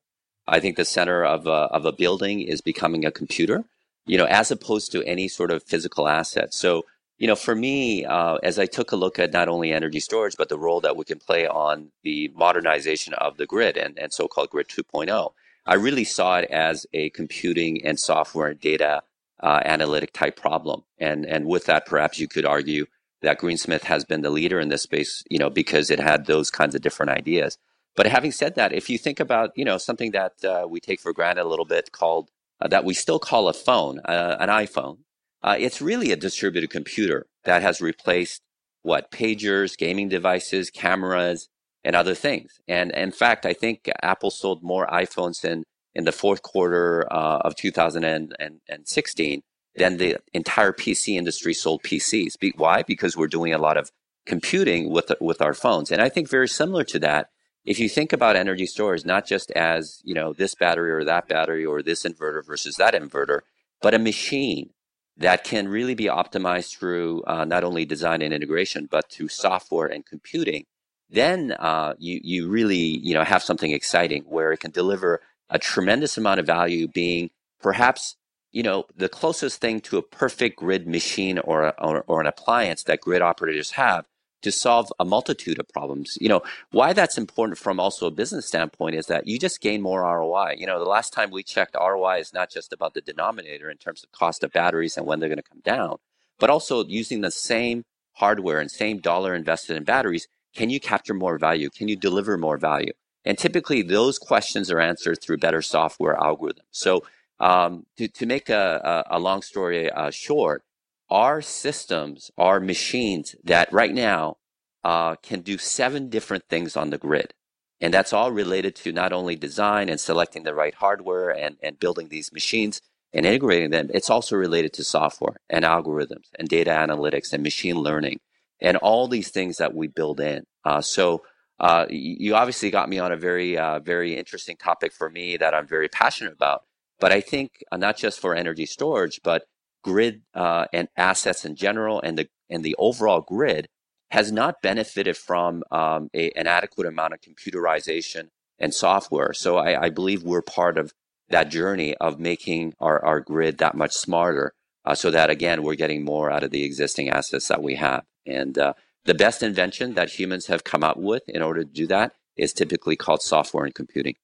I 0.47 0.59
think 0.59 0.75
the 0.75 0.85
center 0.85 1.23
of 1.23 1.47
a, 1.47 1.69
of 1.77 1.85
a 1.85 1.91
building 1.91 2.41
is 2.41 2.61
becoming 2.61 3.05
a 3.05 3.11
computer 3.11 3.65
you 4.05 4.17
know, 4.17 4.25
as 4.25 4.51
opposed 4.51 4.91
to 4.91 5.03
any 5.03 5.27
sort 5.27 5.51
of 5.51 5.63
physical 5.63 6.07
asset. 6.07 6.53
So, 6.53 6.85
you 7.17 7.27
know, 7.27 7.35
for 7.35 7.53
me, 7.53 8.03
uh, 8.05 8.35
as 8.43 8.57
I 8.57 8.65
took 8.65 8.91
a 8.91 8.95
look 8.95 9.19
at 9.19 9.31
not 9.31 9.47
only 9.47 9.71
energy 9.71 9.99
storage, 9.99 10.35
but 10.37 10.49
the 10.49 10.57
role 10.57 10.81
that 10.81 10.97
we 10.97 11.05
can 11.05 11.19
play 11.19 11.47
on 11.47 11.91
the 12.03 12.31
modernization 12.35 13.13
of 13.13 13.37
the 13.37 13.45
grid 13.45 13.77
and, 13.77 13.97
and 13.99 14.11
so-called 14.11 14.49
grid 14.49 14.67
2.0, 14.67 15.31
I 15.65 15.75
really 15.75 16.03
saw 16.03 16.39
it 16.39 16.49
as 16.49 16.87
a 16.93 17.11
computing 17.11 17.85
and 17.85 17.99
software 17.99 18.47
and 18.47 18.59
data 18.59 19.03
uh, 19.41 19.61
analytic 19.63 20.13
type 20.13 20.35
problem. 20.35 20.83
And, 20.97 21.25
and 21.25 21.45
with 21.45 21.65
that, 21.65 21.85
perhaps 21.85 22.19
you 22.19 22.27
could 22.27 22.45
argue 22.45 22.87
that 23.21 23.39
Greensmith 23.39 23.83
has 23.83 24.03
been 24.03 24.21
the 24.21 24.29
leader 24.29 24.59
in 24.59 24.69
this 24.69 24.83
space, 24.83 25.23
you 25.29 25.37
know, 25.37 25.49
because 25.49 25.91
it 25.91 25.99
had 25.99 26.25
those 26.25 26.49
kinds 26.49 26.73
of 26.73 26.81
different 26.81 27.11
ideas. 27.11 27.57
But 27.95 28.07
having 28.07 28.31
said 28.31 28.55
that, 28.55 28.73
if 28.73 28.89
you 28.89 28.97
think 28.97 29.19
about, 29.19 29.51
you 29.55 29.65
know, 29.65 29.77
something 29.77 30.11
that 30.11 30.43
uh, 30.43 30.65
we 30.67 30.79
take 30.79 30.99
for 30.99 31.13
granted 31.13 31.43
a 31.43 31.47
little 31.47 31.65
bit 31.65 31.91
called 31.91 32.31
that 32.67 32.85
we 32.85 32.93
still 32.93 33.19
call 33.19 33.47
a 33.47 33.53
phone, 33.53 33.99
uh, 33.99 34.37
an 34.39 34.49
iPhone, 34.49 34.99
uh, 35.43 35.55
it's 35.57 35.81
really 35.81 36.11
a 36.11 36.15
distributed 36.15 36.69
computer 36.69 37.25
that 37.45 37.61
has 37.61 37.81
replaced 37.81 38.41
what 38.83 39.11
pagers, 39.11 39.77
gaming 39.77 40.09
devices, 40.09 40.69
cameras, 40.69 41.49
and 41.83 41.95
other 41.95 42.15
things. 42.15 42.59
And 42.67 42.91
in 42.91 43.11
fact, 43.11 43.45
I 43.45 43.53
think 43.53 43.89
Apple 44.01 44.31
sold 44.31 44.63
more 44.63 44.87
iPhones 44.87 45.43
in 45.43 45.63
in 45.93 46.05
the 46.05 46.11
fourth 46.11 46.41
quarter 46.41 47.05
uh, 47.11 47.39
of 47.39 47.55
2016 47.55 49.41
than 49.75 49.97
the 49.97 50.17
entire 50.33 50.71
PC 50.71 51.17
industry 51.17 51.53
sold 51.53 51.83
PCs. 51.83 52.35
Why? 52.55 52.83
Because 52.83 53.17
we're 53.17 53.27
doing 53.27 53.53
a 53.53 53.57
lot 53.57 53.77
of 53.77 53.89
computing 54.25 54.89
with 54.89 55.11
with 55.19 55.41
our 55.41 55.53
phones. 55.53 55.91
And 55.91 56.01
I 56.01 56.09
think 56.09 56.29
very 56.29 56.47
similar 56.47 56.83
to 56.85 56.99
that, 56.99 57.29
if 57.63 57.79
you 57.79 57.87
think 57.89 58.11
about 58.11 58.35
energy 58.35 58.65
storage 58.65 59.05
not 59.05 59.25
just 59.25 59.51
as 59.51 60.01
you 60.03 60.13
know 60.13 60.33
this 60.33 60.55
battery 60.55 60.91
or 60.91 61.03
that 61.03 61.27
battery 61.27 61.65
or 61.65 61.81
this 61.81 62.03
inverter 62.03 62.45
versus 62.45 62.75
that 62.77 62.93
inverter, 62.93 63.41
but 63.81 63.93
a 63.93 63.99
machine 63.99 64.71
that 65.17 65.43
can 65.43 65.67
really 65.67 65.93
be 65.95 66.05
optimized 66.05 66.77
through 66.77 67.23
uh, 67.27 67.45
not 67.45 67.63
only 67.63 67.85
design 67.85 68.21
and 68.21 68.33
integration, 68.33 68.87
but 68.89 69.11
through 69.11 69.27
software 69.27 69.87
and 69.87 70.05
computing, 70.05 70.65
then 71.09 71.51
uh, 71.59 71.93
you 71.99 72.19
you 72.23 72.49
really 72.49 72.77
you 72.77 73.13
know 73.13 73.23
have 73.23 73.43
something 73.43 73.71
exciting 73.71 74.23
where 74.23 74.51
it 74.51 74.59
can 74.59 74.71
deliver 74.71 75.21
a 75.49 75.59
tremendous 75.59 76.17
amount 76.17 76.39
of 76.39 76.45
value, 76.45 76.87
being 76.87 77.29
perhaps 77.61 78.15
you 78.51 78.63
know 78.63 78.85
the 78.95 79.09
closest 79.09 79.61
thing 79.61 79.79
to 79.81 79.97
a 79.97 80.01
perfect 80.01 80.57
grid 80.57 80.87
machine 80.87 81.39
or, 81.39 81.63
a, 81.65 81.73
or, 81.79 82.03
or 82.07 82.21
an 82.21 82.27
appliance 82.27 82.83
that 82.83 83.01
grid 83.01 83.21
operators 83.21 83.71
have 83.71 84.05
to 84.41 84.51
solve 84.51 84.91
a 84.99 85.05
multitude 85.05 85.59
of 85.59 85.67
problems. 85.69 86.17
You 86.19 86.29
know, 86.29 86.41
why 86.71 86.93
that's 86.93 87.17
important 87.17 87.57
from 87.57 87.79
also 87.79 88.07
a 88.07 88.11
business 88.11 88.47
standpoint 88.47 88.95
is 88.95 89.07
that 89.07 89.27
you 89.27 89.37
just 89.37 89.61
gain 89.61 89.81
more 89.81 90.01
ROI. 90.01 90.55
You 90.57 90.67
know, 90.67 90.79
the 90.79 90.89
last 90.89 91.13
time 91.13 91.31
we 91.31 91.43
checked, 91.43 91.75
ROI 91.75 92.19
is 92.19 92.33
not 92.33 92.49
just 92.49 92.73
about 92.73 92.93
the 92.93 93.01
denominator 93.01 93.69
in 93.69 93.77
terms 93.77 94.03
of 94.03 94.11
cost 94.11 94.43
of 94.43 94.51
batteries 94.51 94.97
and 94.97 95.05
when 95.05 95.19
they're 95.19 95.29
going 95.29 95.37
to 95.37 95.43
come 95.43 95.61
down, 95.63 95.97
but 96.39 96.49
also 96.49 96.85
using 96.85 97.21
the 97.21 97.31
same 97.31 97.83
hardware 98.13 98.59
and 98.59 98.69
same 98.69 98.99
dollar 98.99 99.33
invested 99.33 99.77
in 99.77 99.83
batteries. 99.83 100.27
Can 100.55 100.69
you 100.69 100.79
capture 100.79 101.13
more 101.13 101.37
value? 101.37 101.69
Can 101.69 101.87
you 101.87 101.95
deliver 101.95 102.37
more 102.37 102.57
value? 102.57 102.91
And 103.23 103.37
typically 103.37 103.81
those 103.81 104.17
questions 104.17 104.71
are 104.71 104.79
answered 104.79 105.21
through 105.21 105.37
better 105.37 105.61
software 105.61 106.15
algorithms. 106.15 106.65
So, 106.71 107.03
um, 107.39 107.85
to, 107.97 108.07
to 108.07 108.25
make 108.27 108.49
a, 108.49 109.05
a, 109.09 109.17
a 109.17 109.19
long 109.19 109.41
story 109.41 109.89
uh, 109.89 110.11
short, 110.11 110.63
our 111.11 111.41
systems 111.41 112.31
are 112.37 112.59
machines 112.59 113.35
that 113.43 113.71
right 113.71 113.93
now 113.93 114.37
uh, 114.83 115.15
can 115.17 115.41
do 115.41 115.57
seven 115.57 116.09
different 116.09 116.45
things 116.49 116.77
on 116.77 116.89
the 116.89 116.97
grid. 116.97 117.33
And 117.81 117.93
that's 117.93 118.13
all 118.13 118.31
related 118.31 118.75
to 118.77 118.93
not 118.93 119.11
only 119.11 119.35
design 119.35 119.89
and 119.89 119.99
selecting 119.99 120.43
the 120.43 120.55
right 120.55 120.73
hardware 120.73 121.29
and, 121.29 121.57
and 121.61 121.79
building 121.79 122.07
these 122.07 122.31
machines 122.31 122.81
and 123.11 123.25
integrating 123.25 123.71
them. 123.71 123.89
It's 123.93 124.09
also 124.09 124.37
related 124.37 124.71
to 124.73 124.83
software 124.83 125.35
and 125.49 125.65
algorithms 125.65 126.29
and 126.39 126.47
data 126.47 126.71
analytics 126.71 127.33
and 127.33 127.43
machine 127.43 127.75
learning 127.75 128.19
and 128.61 128.77
all 128.77 129.07
these 129.07 129.31
things 129.31 129.57
that 129.57 129.73
we 129.73 129.87
build 129.87 130.19
in. 130.19 130.43
Uh, 130.63 130.81
so 130.81 131.23
uh, 131.59 131.85
you 131.89 132.35
obviously 132.35 132.71
got 132.71 132.89
me 132.89 132.99
on 132.99 133.11
a 133.11 133.17
very, 133.17 133.57
uh, 133.57 133.79
very 133.79 134.15
interesting 134.15 134.55
topic 134.55 134.93
for 134.93 135.09
me 135.09 135.37
that 135.37 135.53
I'm 135.53 135.67
very 135.67 135.89
passionate 135.89 136.33
about. 136.33 136.63
But 136.99 137.11
I 137.11 137.19
think 137.19 137.63
uh, 137.71 137.77
not 137.77 137.97
just 137.97 138.19
for 138.19 138.35
energy 138.35 138.65
storage, 138.65 139.19
but 139.23 139.43
grid 139.83 140.21
uh, 140.33 140.65
and 140.73 140.87
assets 140.95 141.45
in 141.45 141.55
general 141.55 142.01
and 142.01 142.17
the 142.17 142.27
and 142.49 142.63
the 142.63 142.75
overall 142.77 143.21
grid 143.21 143.67
has 144.11 144.31
not 144.31 144.61
benefited 144.61 145.15
from 145.15 145.63
um, 145.71 146.09
a, 146.13 146.31
an 146.31 146.45
adequate 146.45 146.85
amount 146.85 147.13
of 147.13 147.21
computerization 147.21 148.27
and 148.59 148.73
software. 148.73 149.33
So 149.33 149.57
I, 149.57 149.85
I, 149.85 149.89
believe 149.89 150.21
we're 150.21 150.41
part 150.41 150.77
of 150.77 150.93
that 151.29 151.49
journey 151.49 151.95
of 151.95 152.19
making 152.19 152.73
our, 152.81 153.03
our 153.05 153.21
grid 153.21 153.59
that 153.59 153.73
much 153.73 153.93
smarter 153.93 154.51
uh, 154.83 154.95
so 154.95 155.11
that 155.11 155.29
again 155.29 155.63
we're 155.63 155.75
getting 155.75 156.03
more 156.03 156.29
out 156.29 156.43
of 156.43 156.51
the 156.51 156.65
existing 156.65 157.09
assets 157.09 157.47
that 157.47 157.63
we 157.63 157.75
have. 157.75 158.03
And 158.25 158.57
uh, 158.57 158.73
the 159.05 159.13
best 159.13 159.41
invention 159.41 159.93
that 159.95 160.09
humans 160.09 160.47
have 160.47 160.63
come 160.63 160.83
up 160.83 160.97
with 160.97 161.23
in 161.27 161.41
order 161.41 161.63
to 161.63 161.69
do 161.69 161.87
that 161.87 162.13
is 162.35 162.53
typically 162.53 162.97
called 162.97 163.21
software 163.21 163.65
and 163.65 163.73
computing. 163.73 164.15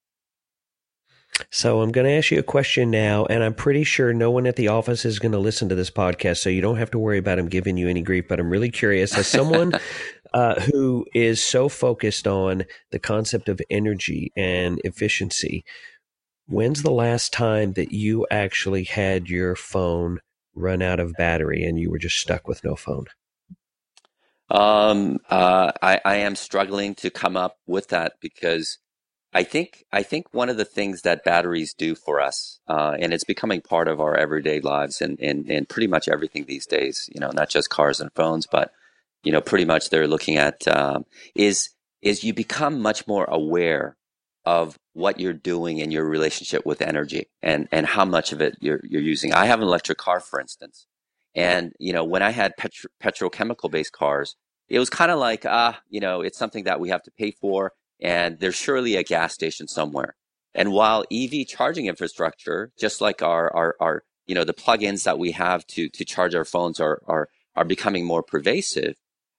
So 1.51 1.81
I'm 1.81 1.91
going 1.91 2.05
to 2.05 2.13
ask 2.13 2.31
you 2.31 2.39
a 2.39 2.43
question 2.43 2.89
now, 2.89 3.25
and 3.25 3.43
I'm 3.43 3.53
pretty 3.53 3.83
sure 3.83 4.13
no 4.13 4.31
one 4.31 4.47
at 4.47 4.55
the 4.55 4.69
office 4.69 5.05
is 5.05 5.19
going 5.19 5.31
to 5.33 5.39
listen 5.39 5.69
to 5.69 5.75
this 5.75 5.91
podcast, 5.91 6.37
so 6.37 6.49
you 6.49 6.61
don't 6.61 6.77
have 6.77 6.91
to 6.91 6.99
worry 6.99 7.17
about 7.17 7.39
him 7.39 7.47
giving 7.47 7.77
you 7.77 7.87
any 7.87 8.01
grief. 8.01 8.25
But 8.27 8.39
I'm 8.39 8.49
really 8.49 8.71
curious, 8.71 9.17
as 9.17 9.27
someone 9.27 9.73
uh, 10.33 10.59
who 10.61 11.05
is 11.13 11.43
so 11.43 11.69
focused 11.69 12.27
on 12.27 12.65
the 12.91 12.99
concept 12.99 13.49
of 13.49 13.61
energy 13.69 14.31
and 14.35 14.81
efficiency, 14.83 15.63
when's 16.47 16.83
the 16.83 16.91
last 16.91 17.33
time 17.33 17.73
that 17.73 17.91
you 17.91 18.25
actually 18.31 18.85
had 18.85 19.29
your 19.29 19.55
phone 19.55 20.19
run 20.55 20.81
out 20.81 20.99
of 20.99 21.13
battery 21.13 21.63
and 21.63 21.79
you 21.79 21.91
were 21.91 21.99
just 21.99 22.17
stuck 22.17 22.47
with 22.47 22.63
no 22.63 22.75
phone? 22.75 23.05
Um, 24.49 25.19
uh, 25.29 25.73
I, 25.81 25.99
I 26.05 26.15
am 26.17 26.35
struggling 26.35 26.95
to 26.95 27.09
come 27.09 27.35
up 27.35 27.57
with 27.67 27.89
that 27.89 28.13
because 28.21 28.79
I 29.33 29.43
think 29.43 29.85
I 29.91 30.03
think 30.03 30.33
one 30.33 30.49
of 30.49 30.57
the 30.57 30.65
things 30.65 31.01
that 31.01 31.23
batteries 31.23 31.73
do 31.73 31.95
for 31.95 32.21
us, 32.21 32.59
uh, 32.67 32.95
and 32.99 33.13
it's 33.13 33.25
becoming 33.25 33.61
part 33.61 33.87
of 33.87 33.99
our 33.99 34.15
everyday 34.15 34.61
lives 34.61 35.01
and, 35.01 35.19
and 35.19 35.49
and 35.49 35.67
pretty 35.67 35.87
much 35.87 36.07
everything 36.07 36.45
these 36.45 36.65
days. 36.65 37.09
You 37.13 37.19
know, 37.19 37.31
not 37.31 37.49
just 37.49 37.69
cars 37.69 37.99
and 37.99 38.11
phones, 38.15 38.47
but 38.47 38.71
you 39.23 39.31
know, 39.31 39.41
pretty 39.41 39.65
much 39.65 39.89
they're 39.89 40.07
looking 40.07 40.37
at 40.37 40.67
um, 40.67 41.05
is 41.35 41.69
is 42.01 42.23
you 42.23 42.33
become 42.33 42.81
much 42.81 43.07
more 43.07 43.25
aware 43.25 43.97
of 44.45 44.79
what 44.93 45.19
you're 45.19 45.33
doing 45.33 45.79
in 45.79 45.91
your 45.91 46.05
relationship 46.05 46.65
with 46.65 46.81
energy 46.81 47.27
and 47.41 47.67
and 47.71 47.85
how 47.85 48.05
much 48.05 48.31
of 48.31 48.41
it 48.41 48.55
you're 48.61 48.79
you're 48.83 49.01
using. 49.01 49.33
I 49.33 49.45
have 49.45 49.59
an 49.59 49.67
electric 49.67 49.97
car, 49.97 50.21
for 50.21 50.39
instance, 50.39 50.87
and 51.35 51.73
you 51.79 51.91
know, 51.91 52.05
when 52.05 52.23
I 52.23 52.29
had 52.31 52.55
petro- 52.57 52.89
petrochemical 53.03 53.69
based 53.69 53.91
cars, 53.91 54.37
it 54.69 54.79
was 54.79 54.89
kind 54.89 55.11
of 55.11 55.19
like 55.19 55.45
ah, 55.45 55.81
you 55.89 55.99
know, 55.99 56.21
it's 56.21 56.37
something 56.37 56.63
that 56.63 56.79
we 56.79 56.89
have 56.89 57.03
to 57.03 57.11
pay 57.11 57.31
for 57.31 57.73
and 57.99 58.39
there's 58.39 58.55
surely 58.55 58.95
a 58.95 59.03
gas 59.03 59.33
station 59.33 59.67
somewhere. 59.67 60.15
And 60.53 60.71
while 60.71 61.05
EV 61.11 61.47
charging 61.47 61.85
infrastructure, 61.85 62.71
just 62.79 63.01
like 63.01 63.21
our, 63.21 63.55
our, 63.55 63.75
our, 63.79 64.03
you 64.25 64.35
know, 64.35 64.43
the 64.43 64.53
plugins 64.53 65.03
that 65.03 65.19
we 65.19 65.31
have 65.31 65.65
to, 65.67 65.89
to 65.89 66.05
charge 66.05 66.35
our 66.35 66.45
phones 66.45 66.79
are, 66.79 67.01
are, 67.07 67.29
are 67.55 67.65
becoming 67.65 68.05
more 68.05 68.23
pervasive. 68.23 68.95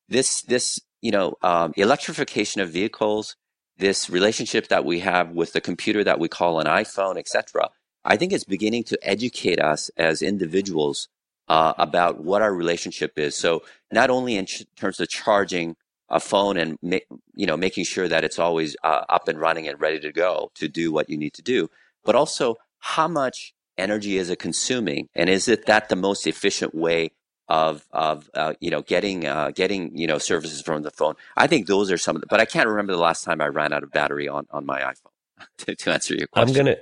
This, 0.08 0.42
this, 0.42 0.80
you 1.02 1.10
know, 1.10 1.34
um, 1.42 1.72
electrification 1.76 2.60
of 2.60 2.70
vehicles, 2.70 3.36
this 3.78 4.08
relationship 4.08 4.68
that 4.68 4.84
we 4.84 5.00
have 5.00 5.30
with 5.30 5.52
the 5.52 5.60
computer 5.60 6.04
that 6.04 6.18
we 6.18 6.28
call 6.28 6.60
an 6.60 6.66
iPhone, 6.66 7.18
etc. 7.18 7.70
I 8.04 8.16
think 8.16 8.32
it's 8.32 8.44
beginning 8.44 8.84
to 8.84 8.98
educate 9.02 9.60
us 9.60 9.90
as 9.96 10.22
individuals 10.22 11.08
uh, 11.48 11.74
about 11.78 12.22
what 12.22 12.42
our 12.42 12.54
relationship 12.54 13.12
is. 13.16 13.34
So 13.34 13.62
not 13.90 14.10
only 14.10 14.36
in 14.36 14.46
ch- 14.46 14.64
terms 14.76 15.00
of 15.00 15.08
charging 15.08 15.76
a 16.10 16.20
phone 16.20 16.56
and 16.56 16.78
ma- 16.82 16.98
you 17.34 17.46
know 17.46 17.56
making 17.56 17.84
sure 17.84 18.08
that 18.08 18.24
it's 18.24 18.38
always 18.38 18.76
uh, 18.84 19.04
up 19.08 19.28
and 19.28 19.40
running 19.40 19.68
and 19.68 19.80
ready 19.80 20.00
to 20.00 20.12
go 20.12 20.50
to 20.54 20.68
do 20.68 20.92
what 20.92 21.08
you 21.10 21.16
need 21.16 21.34
to 21.34 21.42
do. 21.42 21.68
But 22.04 22.14
also 22.14 22.56
how 22.78 23.08
much 23.08 23.54
energy 23.76 24.16
is 24.16 24.30
it 24.30 24.38
consuming? 24.38 25.08
And 25.14 25.28
is 25.28 25.48
it 25.48 25.66
that 25.66 25.88
the 25.88 25.96
most 25.96 26.26
efficient 26.26 26.74
way 26.74 27.10
of 27.48 27.86
of 27.92 28.28
uh, 28.34 28.54
you 28.60 28.70
know 28.70 28.82
getting 28.82 29.26
uh, 29.26 29.50
getting 29.54 29.96
you 29.96 30.06
know 30.06 30.18
services 30.18 30.62
from 30.62 30.82
the 30.82 30.90
phone? 30.90 31.14
I 31.36 31.46
think 31.46 31.66
those 31.66 31.90
are 31.90 31.98
some 31.98 32.16
of 32.16 32.20
the 32.20 32.26
but 32.28 32.40
i 32.40 32.44
can't 32.44 32.68
remember 32.68 32.92
the 32.92 32.98
last 32.98 33.24
time 33.24 33.40
i 33.40 33.46
ran 33.46 33.72
out 33.72 33.82
of 33.82 33.90
battery 33.90 34.28
on 34.28 34.46
on 34.50 34.66
my 34.66 34.80
iphone 34.80 35.12
to, 35.58 35.74
to 35.74 35.90
answer 35.90 36.14
your 36.14 36.26
question. 36.26 36.48
i'm 36.48 36.54
gonna 36.54 36.76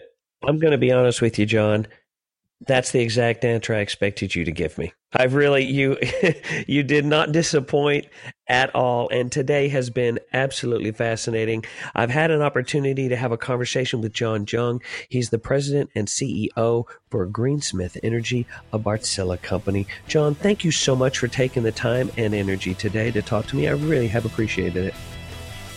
i'm 0.46 0.58
gonna 0.58 0.78
be 0.78 0.90
honest 0.92 1.20
with 1.22 1.38
you 1.38 1.46
john 1.46 1.86
that's 2.66 2.92
the 2.92 3.01
exact 3.01 3.45
answer 3.45 3.75
I 3.75 3.81
expected 3.81 4.35
you 4.35 4.45
to 4.45 4.53
give 4.53 4.79
me. 4.79 4.92
I've 5.12 5.35
really 5.35 5.64
you 5.64 5.99
you 6.66 6.83
did 6.83 7.05
not 7.05 7.33
disappoint 7.33 8.07
at 8.49 8.75
all 8.75 9.09
and 9.11 9.31
today 9.31 9.69
has 9.69 9.90
been 9.90 10.19
absolutely 10.33 10.92
fascinating. 10.92 11.64
I've 11.95 12.11
had 12.11 12.31
an 12.31 12.42
opportunity 12.42 13.09
to 13.09 13.16
have 13.16 13.33
a 13.33 13.37
conversation 13.37 14.01
with 14.01 14.12
John 14.12 14.47
Jung. 14.49 14.83
He's 15.09 15.31
the 15.31 15.38
president 15.38 15.90
and 15.95 16.09
CEO 16.09 16.85
for 17.11 17.27
Greensmith 17.27 17.99
Energy, 18.03 18.47
a 18.73 18.79
Wärtsilä 18.79 19.40
company. 19.42 19.87
John, 20.09 20.35
thank 20.35 20.64
you 20.64 20.71
so 20.71 20.97
much 20.97 21.19
for 21.19 21.29
taking 21.29 21.62
the 21.62 21.73
time 21.73 22.11
and 22.16 22.35
energy 22.35 22.75
today 22.75 23.11
to 23.11 23.23
talk 23.23 23.47
to 23.47 23.57
me. 23.57 23.69
I 23.69 23.73
really 23.73 24.09
have 24.09 24.25
appreciated 24.25 24.85
it. 24.87 24.95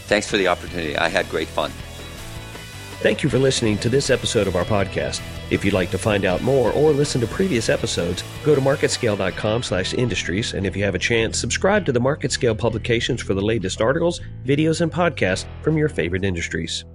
Thanks 0.08 0.30
for 0.30 0.38
the 0.38 0.48
opportunity. 0.48 0.98
I 0.98 1.08
had 1.08 1.30
great 1.30 1.48
fun. 1.48 1.72
Thank 3.02 3.24
you 3.24 3.30
for 3.30 3.38
listening 3.38 3.78
to 3.80 3.90
this 3.90 4.10
episode 4.10 4.48
of 4.48 4.56
our 4.56 4.66
podcast. 4.66 5.22
If 5.50 5.66
you'd 5.66 5.74
like 5.74 5.92
to 5.92 5.98
find 5.98 6.26
out 6.26 6.42
more 6.42 6.72
or 6.72 6.92
listen 6.92 7.22
to 7.22 7.28
previous 7.28 7.70
episodes, 7.70 8.24
go 8.44 8.54
to 8.56 8.62
marketscale.com 8.62 9.64
slash 9.64 9.94
industries. 9.94 10.54
And 10.54 10.66
if 10.66 10.76
you 10.76 10.84
have 10.84 10.96
a 10.96 11.00
chance, 11.00 11.40
subscribe 11.40 11.86
to 11.86 11.92
the 11.92 12.02
MarketScale 12.02 12.58
publications 12.58 13.22
for 13.22 13.34
the 13.34 13.42
latest 13.42 13.82
articles, 13.82 14.22
videos, 14.46 14.82
and 14.82 14.92
podcasts 14.92 15.46
from 15.64 15.78
your 15.78 15.90
favorite 15.90 16.24
industries. 16.24 16.86